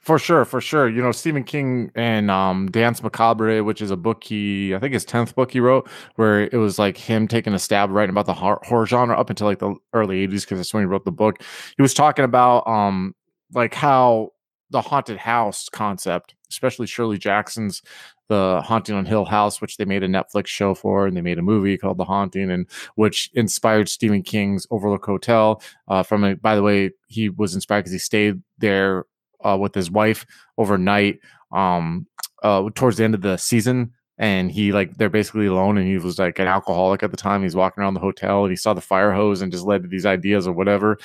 For 0.00 0.18
sure, 0.18 0.46
for 0.46 0.62
sure. 0.62 0.88
You 0.88 1.02
know, 1.02 1.12
Stephen 1.12 1.44
King 1.44 1.92
and 1.94 2.30
um 2.30 2.70
Danse 2.70 3.02
Macabre, 3.02 3.62
which 3.62 3.82
is 3.82 3.90
a 3.90 3.98
book 3.98 4.24
he, 4.24 4.74
I 4.74 4.78
think 4.78 4.94
his 4.94 5.04
10th 5.04 5.34
book 5.34 5.52
he 5.52 5.60
wrote, 5.60 5.90
where 6.16 6.48
it 6.48 6.56
was 6.56 6.78
like 6.78 6.96
him 6.96 7.28
taking 7.28 7.52
a 7.52 7.58
stab 7.58 7.90
writing 7.90 8.10
about 8.16 8.24
the 8.24 8.32
horror 8.32 8.86
genre 8.86 9.14
up 9.14 9.28
until 9.28 9.46
like 9.46 9.58
the 9.58 9.74
early 9.92 10.26
80s, 10.26 10.40
because 10.40 10.58
that's 10.58 10.72
when 10.72 10.82
he 10.82 10.86
wrote 10.86 11.04
the 11.04 11.12
book. 11.12 11.42
He 11.76 11.82
was 11.82 11.92
talking 11.92 12.24
about 12.24 12.66
um 12.66 13.14
like 13.52 13.74
how 13.74 14.32
the 14.70 14.80
haunted 14.80 15.18
house 15.18 15.68
concept, 15.68 16.34
especially 16.48 16.86
Shirley 16.86 17.18
Jackson's 17.18 17.82
the 18.30 18.62
Haunting 18.64 18.94
on 18.94 19.04
Hill 19.04 19.24
House, 19.24 19.60
which 19.60 19.76
they 19.76 19.84
made 19.84 20.04
a 20.04 20.08
Netflix 20.08 20.46
show 20.46 20.72
for, 20.72 21.06
and 21.06 21.16
they 21.16 21.20
made 21.20 21.38
a 21.38 21.42
movie 21.42 21.76
called 21.76 21.98
The 21.98 22.04
Haunting, 22.04 22.48
and 22.50 22.66
which 22.94 23.28
inspired 23.34 23.88
Stephen 23.88 24.22
King's 24.22 24.68
Overlook 24.70 25.04
Hotel. 25.04 25.60
Uh, 25.88 26.04
from 26.04 26.22
a, 26.22 26.36
by 26.36 26.54
the 26.54 26.62
way, 26.62 26.92
he 27.08 27.28
was 27.28 27.56
inspired 27.56 27.80
because 27.80 27.92
he 27.92 27.98
stayed 27.98 28.40
there 28.58 29.04
uh, 29.44 29.58
with 29.60 29.74
his 29.74 29.90
wife 29.90 30.24
overnight 30.56 31.18
um, 31.50 32.06
uh, 32.44 32.70
towards 32.76 32.98
the 32.98 33.04
end 33.04 33.16
of 33.16 33.20
the 33.20 33.36
season. 33.36 33.92
And 34.16 34.52
he 34.52 34.70
like 34.70 34.96
they're 34.96 35.08
basically 35.08 35.46
alone, 35.46 35.76
and 35.76 35.88
he 35.88 35.98
was 35.98 36.18
like 36.18 36.38
an 36.38 36.46
alcoholic 36.46 37.02
at 37.02 37.10
the 37.10 37.16
time. 37.16 37.42
He's 37.42 37.56
walking 37.56 37.82
around 37.82 37.94
the 37.94 38.00
hotel, 38.00 38.44
and 38.44 38.52
he 38.52 38.56
saw 38.56 38.74
the 38.74 38.80
fire 38.80 39.12
hose, 39.12 39.40
and 39.40 39.50
just 39.50 39.64
led 39.64 39.82
to 39.82 39.88
these 39.88 40.06
ideas 40.06 40.46
or 40.46 40.52
whatever. 40.52 40.98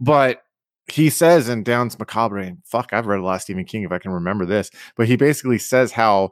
But 0.00 0.42
he 0.90 1.10
says 1.10 1.48
in 1.48 1.62
Danse 1.62 1.98
Macabre, 1.98 2.38
and 2.38 2.58
fuck, 2.64 2.92
I've 2.92 3.06
read 3.06 3.20
a 3.20 3.22
lot 3.22 3.36
of 3.36 3.42
Stephen 3.42 3.64
King 3.64 3.82
if 3.82 3.92
I 3.92 3.98
can 3.98 4.10
remember 4.10 4.44
this, 4.44 4.70
but 4.96 5.06
he 5.06 5.16
basically 5.16 5.58
says 5.58 5.92
how 5.92 6.30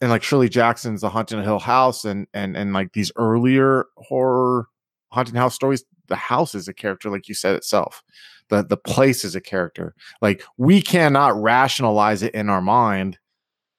and 0.00 0.10
like 0.10 0.24
Shirley 0.24 0.48
Jackson's 0.48 1.00
The 1.00 1.08
Haunted 1.08 1.44
Hill 1.44 1.60
House 1.60 2.04
and 2.04 2.26
and 2.34 2.56
and 2.56 2.72
like 2.72 2.92
these 2.92 3.12
earlier 3.16 3.86
horror 3.96 4.66
haunted 5.12 5.36
house 5.36 5.54
stories, 5.54 5.84
the 6.08 6.16
house 6.16 6.54
is 6.54 6.66
a 6.66 6.74
character, 6.74 7.08
like 7.10 7.28
you 7.28 7.34
said 7.34 7.54
itself. 7.54 8.02
The 8.48 8.64
the 8.64 8.76
place 8.76 9.24
is 9.24 9.36
a 9.36 9.40
character. 9.40 9.94
Like 10.20 10.42
we 10.58 10.82
cannot 10.82 11.40
rationalize 11.40 12.22
it 12.22 12.34
in 12.34 12.48
our 12.48 12.60
mind 12.60 13.18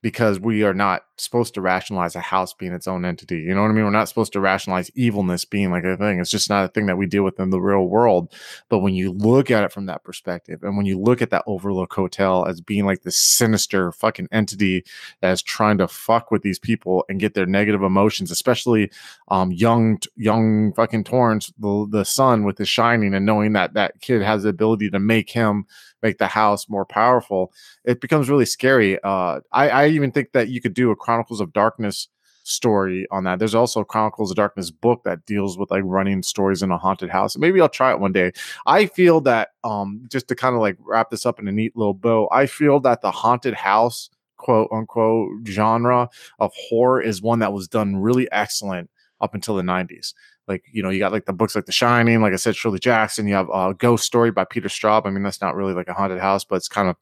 because 0.02 0.40
we 0.40 0.64
are 0.64 0.74
not 0.74 1.02
supposed 1.24 1.54
to 1.54 1.62
rationalize 1.62 2.16
a 2.16 2.20
house 2.20 2.54
being 2.54 2.74
its 2.74 2.88
own 2.88 3.06
entity. 3.06 3.40
You 3.40 3.56
know 3.56 3.62
what 3.62 3.72
I 3.72 3.74
mean? 3.74 3.86
We're 3.86 3.92
not 3.92 4.10
supposed 4.10 4.34
to 4.34 4.40
rationalize 4.40 4.92
evilness 4.96 5.46
being 5.46 5.72
like 5.72 5.84
a 5.84 5.98
thing. 5.98 6.20
It's 6.20 6.30
just 6.30 6.50
not 6.50 6.66
a 6.66 6.68
thing 6.68 6.86
that 6.88 6.98
we 6.98 7.06
deal 7.06 7.24
with 7.24 7.40
in 7.40 7.50
the 7.50 7.62
real 7.62 7.86
world. 7.86 8.34
But 8.70 8.80
when 8.80 8.94
you 8.94 9.12
look 9.12 9.50
at 9.52 9.64
it 9.64 9.72
from 9.72 9.86
that 9.88 10.04
perspective, 10.04 10.64
and 10.64 10.78
when 10.78 10.86
you 10.86 11.00
look 11.00 11.22
at 11.22 11.30
that 11.32 11.44
Overlook 11.48 11.94
Hotel 11.94 12.46
as 12.46 12.62
being 12.62 12.86
like 12.86 13.04
this 13.04 13.18
sinister 13.18 13.92
fucking 13.92 14.28
entity 14.32 14.84
that 15.22 15.32
is 15.32 15.42
trying 15.42 15.78
to 15.80 15.88
fuck 15.88 16.32
with 16.32 16.42
these 16.42 16.60
people 16.60 17.06
and 17.10 17.20
get 17.20 17.34
their 17.34 17.46
negative 17.46 17.84
emotions, 17.84 18.32
especially 18.32 18.92
um, 19.30 19.52
young, 19.52 20.00
young 20.16 20.74
fucking 20.74 21.04
Torrance, 21.04 21.52
the, 21.58 21.88
the 21.90 22.06
son 22.06 22.44
with 22.44 22.58
his 22.58 22.70
shining, 22.70 23.14
and 23.14 23.26
knowing 23.26 23.54
that 23.54 23.74
that 23.74 24.02
kid 24.02 24.22
has 24.22 24.44
the 24.44 24.50
ability 24.50 24.90
to 24.90 25.00
make 25.00 25.30
him 25.30 25.66
make 26.04 26.18
the 26.18 26.28
house 26.28 26.70
more 26.70 26.86
powerful, 26.86 27.52
it 27.86 28.02
becomes 28.02 28.30
really 28.30 28.46
scary. 28.46 29.02
Uh, 29.02 29.40
I, 29.52 29.70
I 29.70 29.88
even 29.88 30.12
think 30.12 30.34
that 30.34 30.50
you 30.50 30.62
could 30.62 30.74
do 30.74 30.92
a 30.92 30.96
Chronicles 31.14 31.42
of 31.42 31.54
Darkness 31.54 32.08
story 32.44 33.06
on 33.12 33.24
that. 33.24 33.38
There's 33.38 33.54
also 33.54 33.82
a 33.82 33.86
Chronicles 33.86 34.32
of 34.32 34.36
Darkness 34.36 34.72
book 34.72 35.04
that 35.06 35.28
deals 35.28 35.60
with 35.60 35.70
like 35.70 35.84
running 35.86 36.24
stories 36.24 36.64
in 36.64 36.72
a 36.72 36.78
haunted 36.78 37.12
house. 37.12 37.38
Maybe 37.38 37.62
I'll 37.62 37.70
try 37.70 37.92
it 37.92 38.00
one 38.00 38.14
day. 38.14 38.32
I 38.66 38.88
feel 38.88 39.22
that 39.22 39.50
um 39.64 40.06
just 40.12 40.28
to 40.30 40.36
kind 40.36 40.56
of 40.56 40.62
like 40.62 40.76
wrap 40.80 41.12
this 41.12 41.28
up 41.28 41.40
in 41.40 41.48
a 41.48 41.52
neat 41.52 41.78
little 41.78 41.94
bow, 41.94 42.28
I 42.32 42.48
feel 42.48 42.80
that 42.80 43.02
the 43.02 43.12
haunted 43.12 43.54
house 43.54 44.10
quote 44.38 44.70
unquote 44.72 45.30
genre 45.48 46.10
of 46.40 46.52
horror 46.56 47.00
is 47.00 47.22
one 47.22 47.40
that 47.40 47.54
was 47.54 47.68
done 47.68 47.96
really 47.98 48.30
excellent 48.32 48.90
up 49.22 49.36
until 49.36 49.56
the 49.56 49.62
90s 49.62 50.14
like 50.50 50.66
you 50.74 50.84
know 50.84 50.90
you 50.90 51.00
got 51.00 51.14
like 51.14 51.26
the 51.26 51.32
books 51.32 51.56
like 51.56 51.66
the 51.66 51.72
shining 51.72 52.22
like 52.22 52.34
i 52.34 52.36
said 52.36 52.54
shirley 52.54 52.80
jackson 52.80 53.26
you 53.26 53.34
have 53.34 53.48
a 53.48 53.52
uh, 53.54 53.74
ghost 53.74 54.04
story 54.04 54.32
by 54.32 54.44
peter 54.44 54.68
straub 54.68 55.06
i 55.06 55.10
mean 55.10 55.24
that's 55.24 55.40
not 55.40 55.56
really 55.56 55.74
like 55.74 55.88
a 55.88 55.94
haunted 55.94 56.20
house 56.20 56.44
but 56.44 56.56
it's 56.56 56.68
kind 56.68 56.90
of 56.90 56.98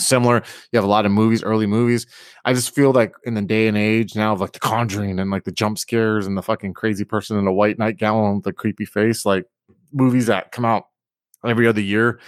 similar. 0.00 0.42
You 0.72 0.76
have 0.76 0.84
a 0.84 0.88
lot 0.88 1.06
of 1.06 1.12
movies 1.12 1.42
early 1.42 1.66
movies. 1.66 2.06
I 2.44 2.54
just 2.54 2.74
feel 2.74 2.92
like 2.92 3.14
in 3.24 3.34
the 3.34 3.42
day 3.42 3.68
and 3.68 3.76
age 3.76 4.14
now 4.14 4.32
of 4.32 4.40
like 4.40 4.52
the 4.52 4.60
conjuring 4.60 5.18
and 5.18 5.30
like 5.30 5.44
the 5.44 5.52
jump 5.52 5.78
scares 5.78 6.26
and 6.26 6.36
the 6.36 6.42
fucking 6.42 6.74
crazy 6.74 7.04
person 7.04 7.38
in 7.38 7.46
a 7.46 7.52
white 7.52 7.78
nightgown 7.78 8.36
with 8.36 8.46
a 8.46 8.52
creepy 8.52 8.84
face 8.84 9.24
like 9.24 9.44
movies 9.92 10.26
that 10.26 10.52
come 10.52 10.64
out 10.64 10.88
every 11.44 11.66
other 11.66 11.80
year 11.80 12.20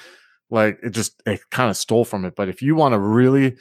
like 0.51 0.79
it 0.83 0.91
just 0.91 1.23
it 1.27 1.41
kind 1.51 1.71
of 1.71 1.77
stole 1.77 2.05
from 2.05 2.25
it. 2.25 2.35
But 2.37 2.49
if 2.49 2.61
you 2.63 2.75
want 2.75 2.95
a 2.95 2.99
really 2.99 3.57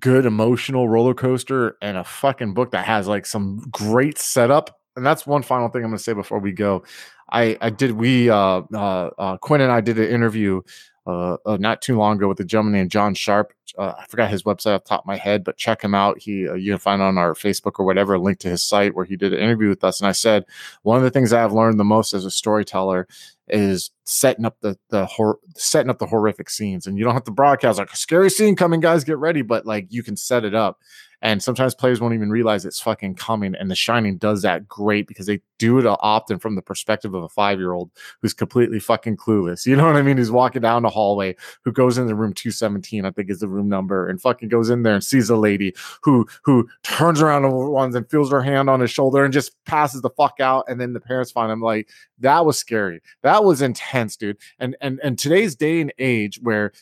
good 0.00 0.26
emotional 0.26 0.88
roller 0.88 1.14
coaster 1.14 1.76
and 1.80 1.96
a 1.96 2.04
fucking 2.04 2.54
book 2.54 2.72
that 2.72 2.84
has 2.84 3.06
like 3.06 3.24
some 3.24 3.62
great 3.70 4.18
setup 4.18 4.80
and 4.96 5.06
that's 5.06 5.26
one 5.26 5.42
final 5.42 5.68
thing 5.68 5.84
I'm 5.84 5.90
going 5.90 5.98
to 5.98 6.02
say 6.02 6.12
before 6.12 6.38
we 6.38 6.52
go. 6.52 6.82
I 7.30 7.56
I 7.60 7.70
did 7.70 7.92
we 7.92 8.30
uh, 8.30 8.62
uh, 8.72 9.10
uh 9.18 9.36
Quinn 9.38 9.60
and 9.60 9.70
I 9.70 9.80
did 9.80 9.98
an 9.98 10.08
interview 10.08 10.62
uh, 11.06 11.36
uh, 11.46 11.56
not 11.58 11.80
too 11.80 11.96
long 11.96 12.16
ago 12.16 12.26
with 12.26 12.40
a 12.40 12.44
gentleman 12.44 12.72
named 12.72 12.90
John 12.90 13.14
Sharp. 13.14 13.52
Uh, 13.78 13.94
I 13.96 14.06
forgot 14.06 14.30
his 14.30 14.42
website 14.42 14.74
off 14.74 14.84
top 14.84 15.02
of 15.02 15.06
my 15.06 15.16
head, 15.16 15.44
but 15.44 15.56
check 15.56 15.82
him 15.82 15.94
out. 15.94 16.18
He 16.18 16.48
uh, 16.48 16.54
you 16.54 16.72
can 16.72 16.78
find 16.78 17.00
on 17.00 17.16
our 17.16 17.34
Facebook 17.34 17.78
or 17.78 17.86
whatever 17.86 18.14
a 18.14 18.18
link 18.18 18.40
to 18.40 18.48
his 18.48 18.62
site 18.62 18.94
where 18.94 19.04
he 19.04 19.16
did 19.16 19.32
an 19.32 19.38
interview 19.38 19.68
with 19.68 19.84
us. 19.84 20.00
And 20.00 20.08
I 20.08 20.12
said 20.12 20.44
one 20.82 20.96
of 20.96 21.04
the 21.04 21.10
things 21.10 21.32
I've 21.32 21.52
learned 21.52 21.78
the 21.78 21.84
most 21.84 22.12
as 22.12 22.24
a 22.24 22.30
storyteller 22.30 23.06
is 23.48 23.90
setting 24.04 24.44
up 24.44 24.56
the 24.60 24.78
the 24.90 25.06
hor- 25.06 25.38
setting 25.54 25.90
up 25.90 25.98
the 25.98 26.06
horrific 26.06 26.50
scenes. 26.50 26.86
And 26.86 26.98
you 26.98 27.04
don't 27.04 27.14
have 27.14 27.24
to 27.24 27.30
broadcast 27.30 27.78
like 27.78 27.92
a 27.92 27.96
scary 27.96 28.30
scene 28.30 28.56
coming, 28.56 28.80
guys, 28.80 29.04
get 29.04 29.18
ready. 29.18 29.42
But 29.42 29.64
like 29.64 29.86
you 29.90 30.02
can 30.02 30.16
set 30.16 30.44
it 30.44 30.54
up. 30.54 30.80
And 31.22 31.42
sometimes 31.42 31.74
players 31.74 32.00
won't 32.00 32.14
even 32.14 32.30
realize 32.30 32.64
it's 32.64 32.80
fucking 32.80 33.14
coming. 33.14 33.54
And 33.54 33.70
The 33.70 33.74
Shining 33.74 34.18
does 34.18 34.42
that 34.42 34.68
great 34.68 35.06
because 35.06 35.26
they 35.26 35.40
do 35.58 35.78
it 35.78 35.86
often 35.86 36.38
from 36.38 36.54
the 36.54 36.62
perspective 36.62 37.14
of 37.14 37.22
a 37.22 37.28
five 37.28 37.58
year 37.58 37.72
old 37.72 37.90
who's 38.20 38.34
completely 38.34 38.78
fucking 38.78 39.16
clueless. 39.16 39.66
You 39.66 39.76
know 39.76 39.86
what 39.86 39.96
I 39.96 40.02
mean? 40.02 40.16
Who's 40.16 40.30
walking 40.30 40.62
down 40.62 40.82
the 40.82 40.90
hallway, 40.90 41.36
who 41.64 41.72
goes 41.72 41.98
in 41.98 42.06
the 42.06 42.14
room 42.14 42.32
217, 42.32 43.04
I 43.04 43.10
think 43.10 43.30
is 43.30 43.40
the 43.40 43.48
room 43.48 43.68
number, 43.68 44.08
and 44.08 44.20
fucking 44.20 44.48
goes 44.48 44.70
in 44.70 44.82
there 44.82 44.94
and 44.94 45.04
sees 45.04 45.30
a 45.30 45.36
lady 45.36 45.74
who 46.02 46.26
who 46.42 46.68
turns 46.82 47.22
around 47.22 47.50
once 47.50 47.94
and 47.94 48.08
feels 48.10 48.30
her 48.30 48.42
hand 48.42 48.68
on 48.68 48.80
his 48.80 48.90
shoulder 48.90 49.24
and 49.24 49.32
just 49.32 49.52
passes 49.64 50.02
the 50.02 50.10
fuck 50.10 50.40
out. 50.40 50.64
And 50.68 50.80
then 50.80 50.92
the 50.92 51.00
parents 51.00 51.30
find 51.30 51.50
him 51.50 51.60
like, 51.60 51.88
that 52.18 52.44
was 52.44 52.58
scary. 52.58 53.02
That 53.22 53.44
was 53.44 53.62
intense, 53.62 54.16
dude. 54.16 54.38
And 54.58 54.76
and 54.80 55.00
and 55.02 55.18
today's 55.18 55.54
day 55.54 55.80
and 55.80 55.92
age 55.98 56.40
where 56.42 56.72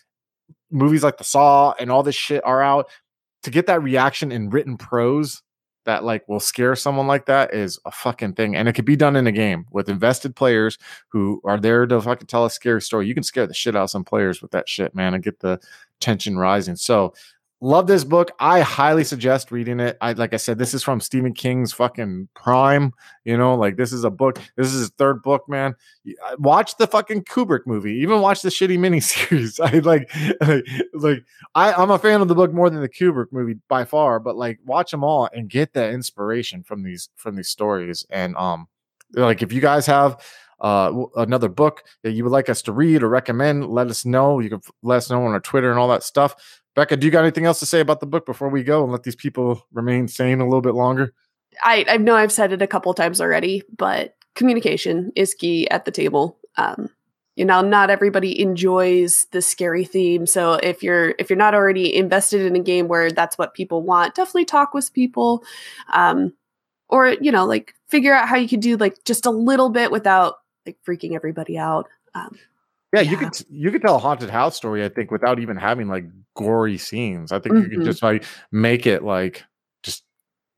movies 0.70 1.04
like 1.04 1.18
the 1.18 1.24
Saw 1.24 1.74
and 1.78 1.90
all 1.90 2.02
this 2.02 2.14
shit 2.14 2.44
are 2.44 2.62
out, 2.62 2.90
to 3.44 3.50
get 3.50 3.66
that 3.66 3.82
reaction 3.82 4.32
in 4.32 4.50
written 4.50 4.76
prose 4.76 5.42
that 5.84 6.02
like 6.02 6.26
will 6.28 6.40
scare 6.40 6.74
someone 6.74 7.06
like 7.06 7.26
that 7.26 7.52
is 7.52 7.78
a 7.84 7.90
fucking 7.90 8.32
thing. 8.32 8.56
And 8.56 8.68
it 8.68 8.72
could 8.72 8.86
be 8.86 8.96
done 8.96 9.16
in 9.16 9.26
a 9.26 9.32
game 9.32 9.66
with 9.70 9.88
invested 9.88 10.34
players 10.34 10.78
who 11.08 11.40
are 11.44 11.60
there 11.60 11.86
to 11.86 12.00
fucking 12.00 12.26
tell 12.26 12.46
a 12.46 12.50
scary 12.50 12.80
story. 12.80 13.06
You 13.06 13.14
can 13.14 13.22
scare 13.22 13.46
the 13.46 13.54
shit 13.54 13.76
out 13.76 13.84
of 13.84 13.90
some 13.90 14.04
players 14.04 14.40
with 14.40 14.50
that 14.52 14.68
shit, 14.68 14.94
man, 14.94 15.14
and 15.14 15.22
get 15.22 15.40
the 15.40 15.60
tension 16.00 16.38
rising. 16.38 16.76
So 16.76 17.14
Love 17.60 17.86
this 17.86 18.04
book. 18.04 18.32
I 18.38 18.60
highly 18.60 19.04
suggest 19.04 19.50
reading 19.50 19.80
it. 19.80 19.96
I 20.00 20.12
like 20.12 20.34
I 20.34 20.36
said, 20.36 20.58
this 20.58 20.74
is 20.74 20.82
from 20.82 21.00
Stephen 21.00 21.32
King's 21.32 21.72
fucking 21.72 22.28
prime. 22.34 22.92
You 23.24 23.38
know, 23.38 23.54
like 23.54 23.76
this 23.76 23.92
is 23.92 24.04
a 24.04 24.10
book. 24.10 24.38
This 24.56 24.66
is 24.66 24.80
his 24.80 24.88
third 24.90 25.22
book, 25.22 25.48
man. 25.48 25.74
Watch 26.36 26.76
the 26.76 26.86
fucking 26.86 27.24
Kubrick 27.24 27.66
movie. 27.66 27.94
Even 27.94 28.20
watch 28.20 28.42
the 28.42 28.50
shitty 28.50 28.78
miniseries. 28.78 29.60
I 29.60 29.78
like, 29.78 30.10
like, 30.40 30.64
like 30.92 31.24
I, 31.54 31.72
I'm 31.72 31.90
a 31.90 31.98
fan 31.98 32.20
of 32.20 32.28
the 32.28 32.34
book 32.34 32.52
more 32.52 32.68
than 32.68 32.82
the 32.82 32.88
Kubrick 32.88 33.32
movie 33.32 33.58
by 33.68 33.84
far. 33.84 34.20
But 34.20 34.36
like, 34.36 34.58
watch 34.64 34.90
them 34.90 35.02
all 35.02 35.30
and 35.32 35.48
get 35.48 35.72
that 35.72 35.92
inspiration 35.94 36.64
from 36.64 36.82
these 36.82 37.08
from 37.16 37.34
these 37.34 37.48
stories. 37.48 38.04
And 38.10 38.36
um, 38.36 38.68
like 39.14 39.42
if 39.42 39.52
you 39.52 39.62
guys 39.62 39.86
have 39.86 40.22
uh, 40.60 41.04
another 41.16 41.48
book 41.48 41.84
that 42.02 42.12
you 42.12 42.24
would 42.24 42.32
like 42.32 42.48
us 42.48 42.62
to 42.62 42.72
read 42.72 43.02
or 43.02 43.08
recommend, 43.08 43.68
let 43.68 43.88
us 43.88 44.04
know. 44.04 44.40
You 44.40 44.50
can 44.50 44.60
let 44.82 44.96
us 44.96 45.10
know 45.10 45.24
on 45.24 45.32
our 45.32 45.40
Twitter 45.40 45.70
and 45.70 45.78
all 45.78 45.88
that 45.88 46.02
stuff. 46.02 46.62
Becca, 46.74 46.96
do 46.96 47.06
you 47.06 47.10
got 47.10 47.22
anything 47.22 47.46
else 47.46 47.60
to 47.60 47.66
say 47.66 47.80
about 47.80 48.00
the 48.00 48.06
book 48.06 48.26
before 48.26 48.48
we 48.48 48.64
go 48.64 48.82
and 48.82 48.90
let 48.90 49.04
these 49.04 49.16
people 49.16 49.64
remain 49.72 50.08
sane 50.08 50.40
a 50.40 50.44
little 50.44 50.60
bit 50.60 50.74
longer? 50.74 51.12
I, 51.62 51.84
I 51.88 51.96
know 51.98 52.16
I've 52.16 52.32
said 52.32 52.52
it 52.52 52.62
a 52.62 52.66
couple 52.66 52.92
times 52.94 53.20
already, 53.20 53.62
but 53.76 54.16
communication 54.34 55.12
is 55.14 55.34
key 55.34 55.70
at 55.70 55.84
the 55.84 55.92
table. 55.92 56.38
Um, 56.56 56.90
you 57.36 57.44
know, 57.44 57.60
not 57.60 57.90
everybody 57.90 58.40
enjoys 58.40 59.26
the 59.32 59.42
scary 59.42 59.84
theme. 59.84 60.26
So 60.26 60.54
if 60.54 60.82
you're 60.82 61.14
if 61.18 61.30
you're 61.30 61.36
not 61.36 61.54
already 61.54 61.94
invested 61.94 62.42
in 62.42 62.54
a 62.54 62.60
game 62.60 62.86
where 62.86 63.10
that's 63.10 63.36
what 63.36 63.54
people 63.54 63.82
want, 63.82 64.14
definitely 64.14 64.44
talk 64.44 64.72
with 64.72 64.92
people, 64.92 65.44
um, 65.92 66.32
or 66.88 67.08
you 67.20 67.32
know, 67.32 67.44
like 67.44 67.74
figure 67.88 68.14
out 68.14 68.28
how 68.28 68.36
you 68.36 68.48
can 68.48 68.60
do 68.60 68.76
like 68.76 69.04
just 69.04 69.26
a 69.26 69.30
little 69.30 69.68
bit 69.68 69.90
without 69.90 70.36
like 70.64 70.76
freaking 70.86 71.14
everybody 71.14 71.58
out. 71.58 71.88
Um, 72.14 72.38
yeah, 72.94 73.00
yeah, 73.00 73.10
you 73.10 73.16
could 73.16 73.32
you 73.50 73.70
could 73.70 73.82
tell 73.82 73.96
a 73.96 73.98
haunted 73.98 74.30
house 74.30 74.56
story, 74.56 74.84
I 74.84 74.88
think, 74.88 75.10
without 75.10 75.40
even 75.40 75.56
having 75.56 75.88
like 75.88 76.04
gory 76.34 76.78
scenes. 76.78 77.32
I 77.32 77.40
think 77.40 77.54
mm-hmm. 77.54 77.62
you 77.64 77.68
could 77.70 77.78
mm-hmm. 77.78 77.86
just 77.86 78.02
like 78.02 78.24
make 78.52 78.86
it 78.86 79.02
like 79.02 79.42
just 79.82 80.04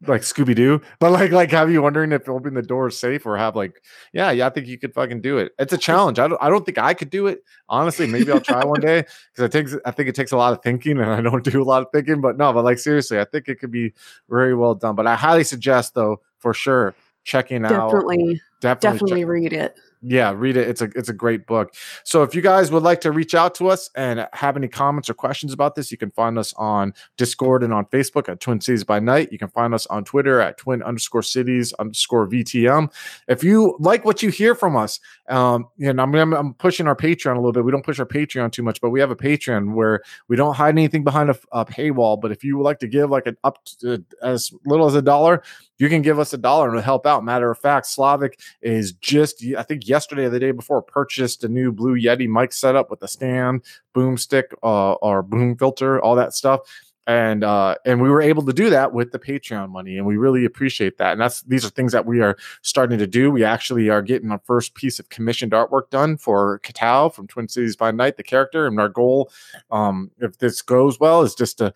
like 0.07 0.21
Scooby 0.21 0.55
Doo, 0.55 0.83
but 1.01 1.13
like 1.13 1.31
like 1.31 1.51
have 1.51 1.71
you 1.71 1.81
wondering 1.81 2.13
if 2.13 2.29
opening 2.29 2.55
the 2.55 2.63
door 2.63 2.89
is 2.89 2.99
safe 2.99 3.25
or 3.25 3.39
have 3.39 3.57
like 3.57 3.83
yeah 4.13 4.31
yeah 4.31 4.47
I 4.47 4.51
think 4.51 4.67
you 4.67 4.79
could 4.79 4.93
fucking 4.93 5.23
do 5.23 5.39
it. 5.39 5.53
It's 5.59 5.73
a 5.73 5.79
challenge. 5.79 6.19
I 6.19 6.29
don't 6.29 6.43
I 6.43 6.51
don't 6.51 6.67
think 6.67 6.79
I 6.79 6.93
could 6.93 7.11
do 7.11 7.27
it 7.27 7.43
honestly. 7.71 8.07
Maybe 8.07 8.31
I'll 8.31 8.41
try 8.41 8.65
one 8.65 8.81
day 8.81 9.07
because 9.33 9.45
it 9.45 9.53
takes 9.53 9.75
I 9.87 9.91
think 9.93 10.11
it 10.11 10.15
takes 10.15 10.33
a 10.33 10.37
lot 10.37 10.53
of 10.53 10.63
thinking 10.63 10.99
and 10.99 11.11
I 11.11 11.23
don't 11.23 11.45
do 11.51 11.63
a 11.63 11.65
lot 11.65 11.83
of 11.83 11.89
thinking. 11.93 12.21
But 12.21 12.37
no, 12.37 12.53
but 12.53 12.65
like 12.65 12.79
seriously, 12.79 13.19
I 13.19 13.25
think 13.25 13.49
it 13.49 13.61
could 13.61 13.71
be 13.71 13.95
very 14.29 14.55
well 14.55 14.75
done. 14.75 14.95
But 14.95 15.07
I 15.07 15.17
highly 15.17 15.45
suggest 15.45 15.95
though 15.95 16.21
for 16.39 16.53
sure 16.53 16.95
checking 17.25 17.63
definitely, 17.63 18.35
out 18.35 18.61
definitely 18.61 18.99
definitely 18.99 19.25
read 19.25 19.53
it 19.53 19.77
Yeah, 20.09 20.33
read 20.37 20.57
it. 20.57 20.69
It's 20.69 20.81
a 20.81 20.85
it's 20.95 21.09
a 21.09 21.13
great 21.13 21.47
book. 21.47 21.75
So 22.05 22.23
if 22.23 22.33
you 22.33 22.41
guys 22.41 22.71
would 22.71 22.85
like 22.85 23.01
to 23.01 23.11
reach 23.11 23.35
out 23.35 23.57
to 23.57 23.69
us 23.69 23.91
and 23.97 24.29
have 24.35 24.57
any 24.57 24.69
comments 24.69 25.11
or 25.11 25.15
questions 25.15 25.53
about 25.53 25.75
this, 25.75 25.91
you 25.91 25.99
can 25.99 26.13
find 26.13 26.39
us 26.39 26.55
on 26.55 26.95
Discord 27.17 27.65
and 27.65 27.75
on 27.75 27.87
Facebook 27.87 28.29
at 28.29 28.39
Twin 28.39 28.61
Cities 28.61 28.85
by 28.85 29.01
Night. 29.01 29.33
You 29.33 29.39
can 29.39 29.49
find 29.49 29.75
us 29.75 29.85
on 29.87 30.05
Twitter 30.05 30.41
at 30.41 30.59
Twin 30.59 30.81
underscore 30.81 31.25
Cities 31.25 31.73
underscore 31.81 32.29
VTM. 32.29 32.93
If 33.27 33.43
you 33.43 33.77
like 33.81 34.05
what 34.05 34.23
you 34.23 34.31
hear 34.31 34.55
from 34.55 34.77
us, 34.77 35.01
um, 35.29 35.67
and 35.81 36.01
I'm, 36.01 36.15
I'm, 36.15 36.33
I'm 36.35 36.55
pushing 36.55 36.87
our 36.87 36.95
Patreon 36.95 37.33
a 37.33 37.41
little 37.41 37.51
bit. 37.51 37.65
We 37.65 37.73
don't 37.73 37.85
push 37.85 37.99
our 37.99 38.07
Patreon 38.07 38.53
too 38.53 38.63
much, 38.63 38.81
but 38.81 38.91
we 38.91 39.01
have 39.01 39.11
a 39.11 39.17
Patreon 39.17 39.75
where 39.75 40.03
we 40.29 40.37
don't 40.37 40.55
hide 40.55 40.75
anything 40.75 41.03
behind 41.03 41.31
a, 41.31 41.39
a 41.51 41.65
paywall. 41.65 42.21
But 42.21 42.31
if 42.31 42.45
you 42.45 42.59
would 42.59 42.65
like 42.65 42.79
to 42.79 42.87
give 42.87 43.11
like 43.11 43.27
an 43.27 43.39
up 43.43 43.65
to, 43.81 44.05
as 44.23 44.53
little 44.65 44.87
as 44.87 44.95
a 44.95 45.03
dollar, 45.03 45.43
you 45.79 45.89
can 45.89 46.03
give 46.03 46.19
us 46.19 46.33
a 46.33 46.39
dollar 46.39 46.75
and 46.75 46.85
help 46.85 47.07
out. 47.07 47.25
Matter 47.25 47.51
of 47.51 47.59
fact, 47.59 47.87
Slavic 47.87 48.41
is 48.63 48.93
just, 48.93 49.45
I 49.57 49.63
think 49.63 49.89
yesterday 49.89 50.25
or 50.25 50.31
the 50.31 50.41
day 50.41 50.53
before, 50.53 50.83
purchased 50.83 51.45
a 51.45 51.49
new 51.49 51.73
Blue 51.73 51.97
Yeti 51.97 52.29
mic 52.29 52.53
setup 52.53 52.91
with 52.91 53.03
a 53.03 53.09
stand, 53.09 53.63
boom 53.93 54.17
stick, 54.17 54.53
uh, 54.63 54.93
or 54.95 55.23
boom 55.23 55.57
filter, 55.57 56.01
all 56.01 56.15
that 56.17 56.35
stuff 56.35 56.61
and 57.07 57.45
uh 57.45 57.77
and 57.85 58.01
we 58.01 58.11
were 58.11 58.21
able 58.21 58.45
to 58.45 58.53
do 58.53 58.69
that 58.71 58.93
with 58.93 59.13
the 59.13 59.19
patreon 59.19 59.71
money 59.71 59.97
and 59.97 60.07
we 60.07 60.17
really 60.17 60.45
appreciate 60.45 60.99
that 60.99 61.13
and 61.13 61.21
that's 61.21 61.43
these 61.43 61.65
are 61.65 61.71
things 61.71 61.93
that 61.93 62.05
we 62.05 62.21
are 62.21 62.37
starting 62.63 62.99
to 62.99 63.07
do. 63.07 63.31
We 63.31 63.45
actually 63.45 63.89
are 63.89 64.03
getting 64.03 64.31
our 64.31 64.41
first 64.45 64.75
piece 64.75 64.99
of 64.99 65.09
commissioned 65.09 65.53
artwork 65.53 65.91
done 65.91 66.17
for 66.17 66.61
Katao 66.61 67.15
from 67.15 67.27
twin 67.27 67.49
cities 67.49 67.77
by 67.77 67.91
night 67.91 68.17
the 68.17 68.23
character 68.23 68.67
and 68.67 68.79
our 68.81 68.89
goal 68.89 69.31
um 69.71 70.11
if 70.19 70.39
this 70.39 70.63
goes 70.63 70.99
well 70.99 71.23
is 71.23 71.35
just 71.35 71.59
to 71.59 71.73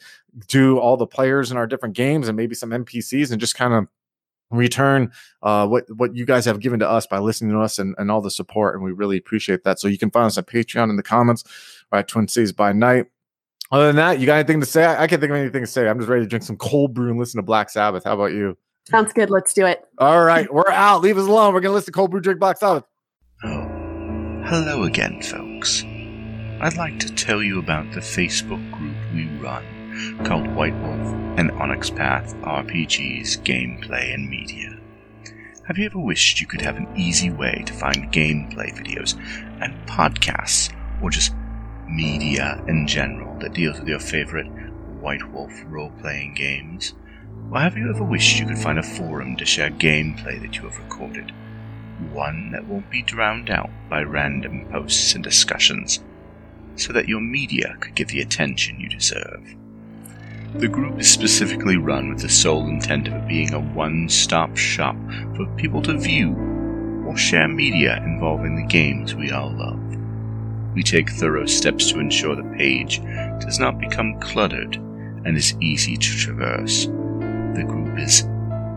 do 0.46 0.78
all 0.78 0.96
the 0.96 1.06
players 1.06 1.50
in 1.50 1.56
our 1.56 1.66
different 1.66 1.94
games 1.94 2.28
and 2.28 2.36
maybe 2.36 2.54
some 2.54 2.70
npcs 2.70 3.30
and 3.30 3.40
just 3.40 3.56
kind 3.56 3.74
of 3.74 3.86
return 4.50 5.12
uh, 5.42 5.66
what 5.66 5.84
what 5.96 6.14
you 6.14 6.24
guys 6.24 6.44
have 6.44 6.60
given 6.60 6.80
to 6.80 6.88
us 6.88 7.06
by 7.06 7.18
listening 7.18 7.52
to 7.52 7.60
us 7.60 7.78
and, 7.78 7.94
and 7.98 8.10
all 8.10 8.20
the 8.20 8.30
support 8.30 8.74
and 8.74 8.82
we 8.84 8.92
really 8.92 9.16
appreciate 9.16 9.64
that. 9.64 9.78
So 9.78 9.88
you 9.88 9.98
can 9.98 10.10
find 10.10 10.26
us 10.26 10.38
on 10.38 10.44
patreon 10.44 10.90
in 10.90 10.96
the 10.96 11.02
comments 11.02 11.44
or 11.92 11.98
at 11.98 12.08
twin 12.08 12.28
cities 12.28 12.52
by 12.52 12.72
night 12.72 13.06
other 13.70 13.86
than 13.86 13.96
that, 13.96 14.18
you 14.18 14.26
got 14.26 14.36
anything 14.36 14.60
to 14.60 14.66
say? 14.66 14.84
I, 14.84 15.04
I 15.04 15.06
can't 15.06 15.20
think 15.20 15.30
of 15.30 15.36
anything 15.36 15.62
to 15.62 15.66
say. 15.66 15.88
I'm 15.88 15.98
just 15.98 16.08
ready 16.08 16.24
to 16.24 16.28
drink 16.28 16.44
some 16.44 16.56
cold 16.56 16.94
brew 16.94 17.10
and 17.10 17.18
listen 17.18 17.38
to 17.38 17.42
Black 17.42 17.70
Sabbath. 17.70 18.04
How 18.04 18.14
about 18.14 18.32
you? 18.32 18.56
Sounds 18.88 19.12
good. 19.12 19.30
Let's 19.30 19.54
do 19.54 19.66
it. 19.66 19.84
All 19.98 20.24
right, 20.24 20.52
we're 20.52 20.70
out. 20.70 21.02
Leave 21.02 21.18
us 21.18 21.26
alone. 21.26 21.54
We're 21.54 21.60
gonna 21.60 21.74
listen 21.74 21.92
to 21.92 21.96
cold 21.96 22.10
brew, 22.10 22.20
drink 22.20 22.40
Black 22.40 22.58
Sabbath. 22.58 22.84
Oh, 23.44 23.68
hello 24.46 24.84
again, 24.84 25.22
folks. 25.22 25.84
I'd 26.62 26.76
like 26.76 26.98
to 27.00 27.14
tell 27.14 27.42
you 27.42 27.58
about 27.58 27.92
the 27.92 28.00
Facebook 28.00 28.70
group 28.72 28.96
we 29.14 29.26
run 29.38 29.64
called 30.24 30.46
White 30.54 30.74
Wolf 30.82 31.14
and 31.38 31.50
Onyx 31.52 31.90
Path 31.90 32.34
RPGs 32.42 33.38
Gameplay 33.42 34.12
and 34.14 34.28
Media. 34.28 34.78
Have 35.66 35.78
you 35.78 35.86
ever 35.86 35.98
wished 35.98 36.40
you 36.40 36.46
could 36.46 36.60
have 36.60 36.76
an 36.76 36.88
easy 36.96 37.30
way 37.30 37.62
to 37.64 37.72
find 37.72 38.12
gameplay 38.12 38.74
videos 38.74 39.16
and 39.62 39.74
podcasts, 39.86 40.74
or 41.00 41.10
just 41.10 41.32
media 41.90 42.62
in 42.68 42.86
general 42.86 43.38
that 43.40 43.52
deals 43.52 43.78
with 43.78 43.88
your 43.88 43.98
favorite 43.98 44.46
White 45.00 45.28
Wolf 45.32 45.52
role 45.66 45.92
playing 46.00 46.34
games? 46.34 46.94
Or 47.50 47.60
have 47.60 47.76
you 47.76 47.90
ever 47.90 48.04
wished 48.04 48.38
you 48.38 48.46
could 48.46 48.58
find 48.58 48.78
a 48.78 48.82
forum 48.82 49.36
to 49.36 49.44
share 49.44 49.70
gameplay 49.70 50.40
that 50.40 50.56
you 50.56 50.62
have 50.62 50.78
recorded? 50.78 51.32
One 52.12 52.52
that 52.52 52.66
won't 52.66 52.90
be 52.90 53.02
drowned 53.02 53.50
out 53.50 53.70
by 53.88 54.02
random 54.02 54.66
posts 54.70 55.14
and 55.14 55.24
discussions, 55.24 56.00
so 56.76 56.92
that 56.92 57.08
your 57.08 57.20
media 57.20 57.76
could 57.80 57.94
get 57.94 58.08
the 58.08 58.20
attention 58.20 58.80
you 58.80 58.88
deserve. 58.88 59.42
The 60.54 60.68
group 60.68 60.98
is 60.98 61.10
specifically 61.10 61.76
run 61.76 62.10
with 62.10 62.22
the 62.22 62.28
sole 62.28 62.66
intent 62.68 63.08
of 63.08 63.14
it 63.14 63.28
being 63.28 63.52
a 63.52 63.60
one 63.60 64.08
stop 64.08 64.56
shop 64.56 64.96
for 65.36 65.46
people 65.56 65.82
to 65.82 65.96
view 65.96 66.34
or 67.06 67.16
share 67.16 67.48
media 67.48 68.02
involving 68.04 68.56
the 68.56 68.66
games 68.66 69.14
we 69.14 69.30
all 69.30 69.50
love. 69.52 69.78
We 70.74 70.82
take 70.82 71.10
thorough 71.10 71.46
steps 71.46 71.90
to 71.90 72.00
ensure 72.00 72.36
the 72.36 72.56
page 72.56 73.00
does 73.40 73.58
not 73.58 73.80
become 73.80 74.20
cluttered 74.20 74.76
and 74.76 75.36
is 75.36 75.56
easy 75.60 75.96
to 75.96 76.16
traverse. 76.16 76.86
The 76.86 77.64
group 77.66 77.98
is 77.98 78.24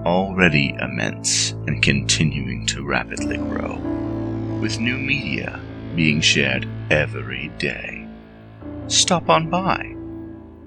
already 0.05 0.75
immense 0.81 1.51
and 1.51 1.81
continuing 1.81 2.65
to 2.67 2.85
rapidly 2.85 3.37
grow, 3.37 3.77
with 4.59 4.79
new 4.79 4.97
media 4.97 5.59
being 5.95 6.19
shared 6.19 6.67
every 6.89 7.49
day. 7.59 8.07
Stop 8.87 9.29
on 9.29 9.49
by. 9.49 9.95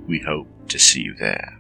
We 0.07 0.21
hope 0.21 0.49
to 0.69 0.79
see 0.79 1.03
you 1.03 1.15
there. 1.15 1.56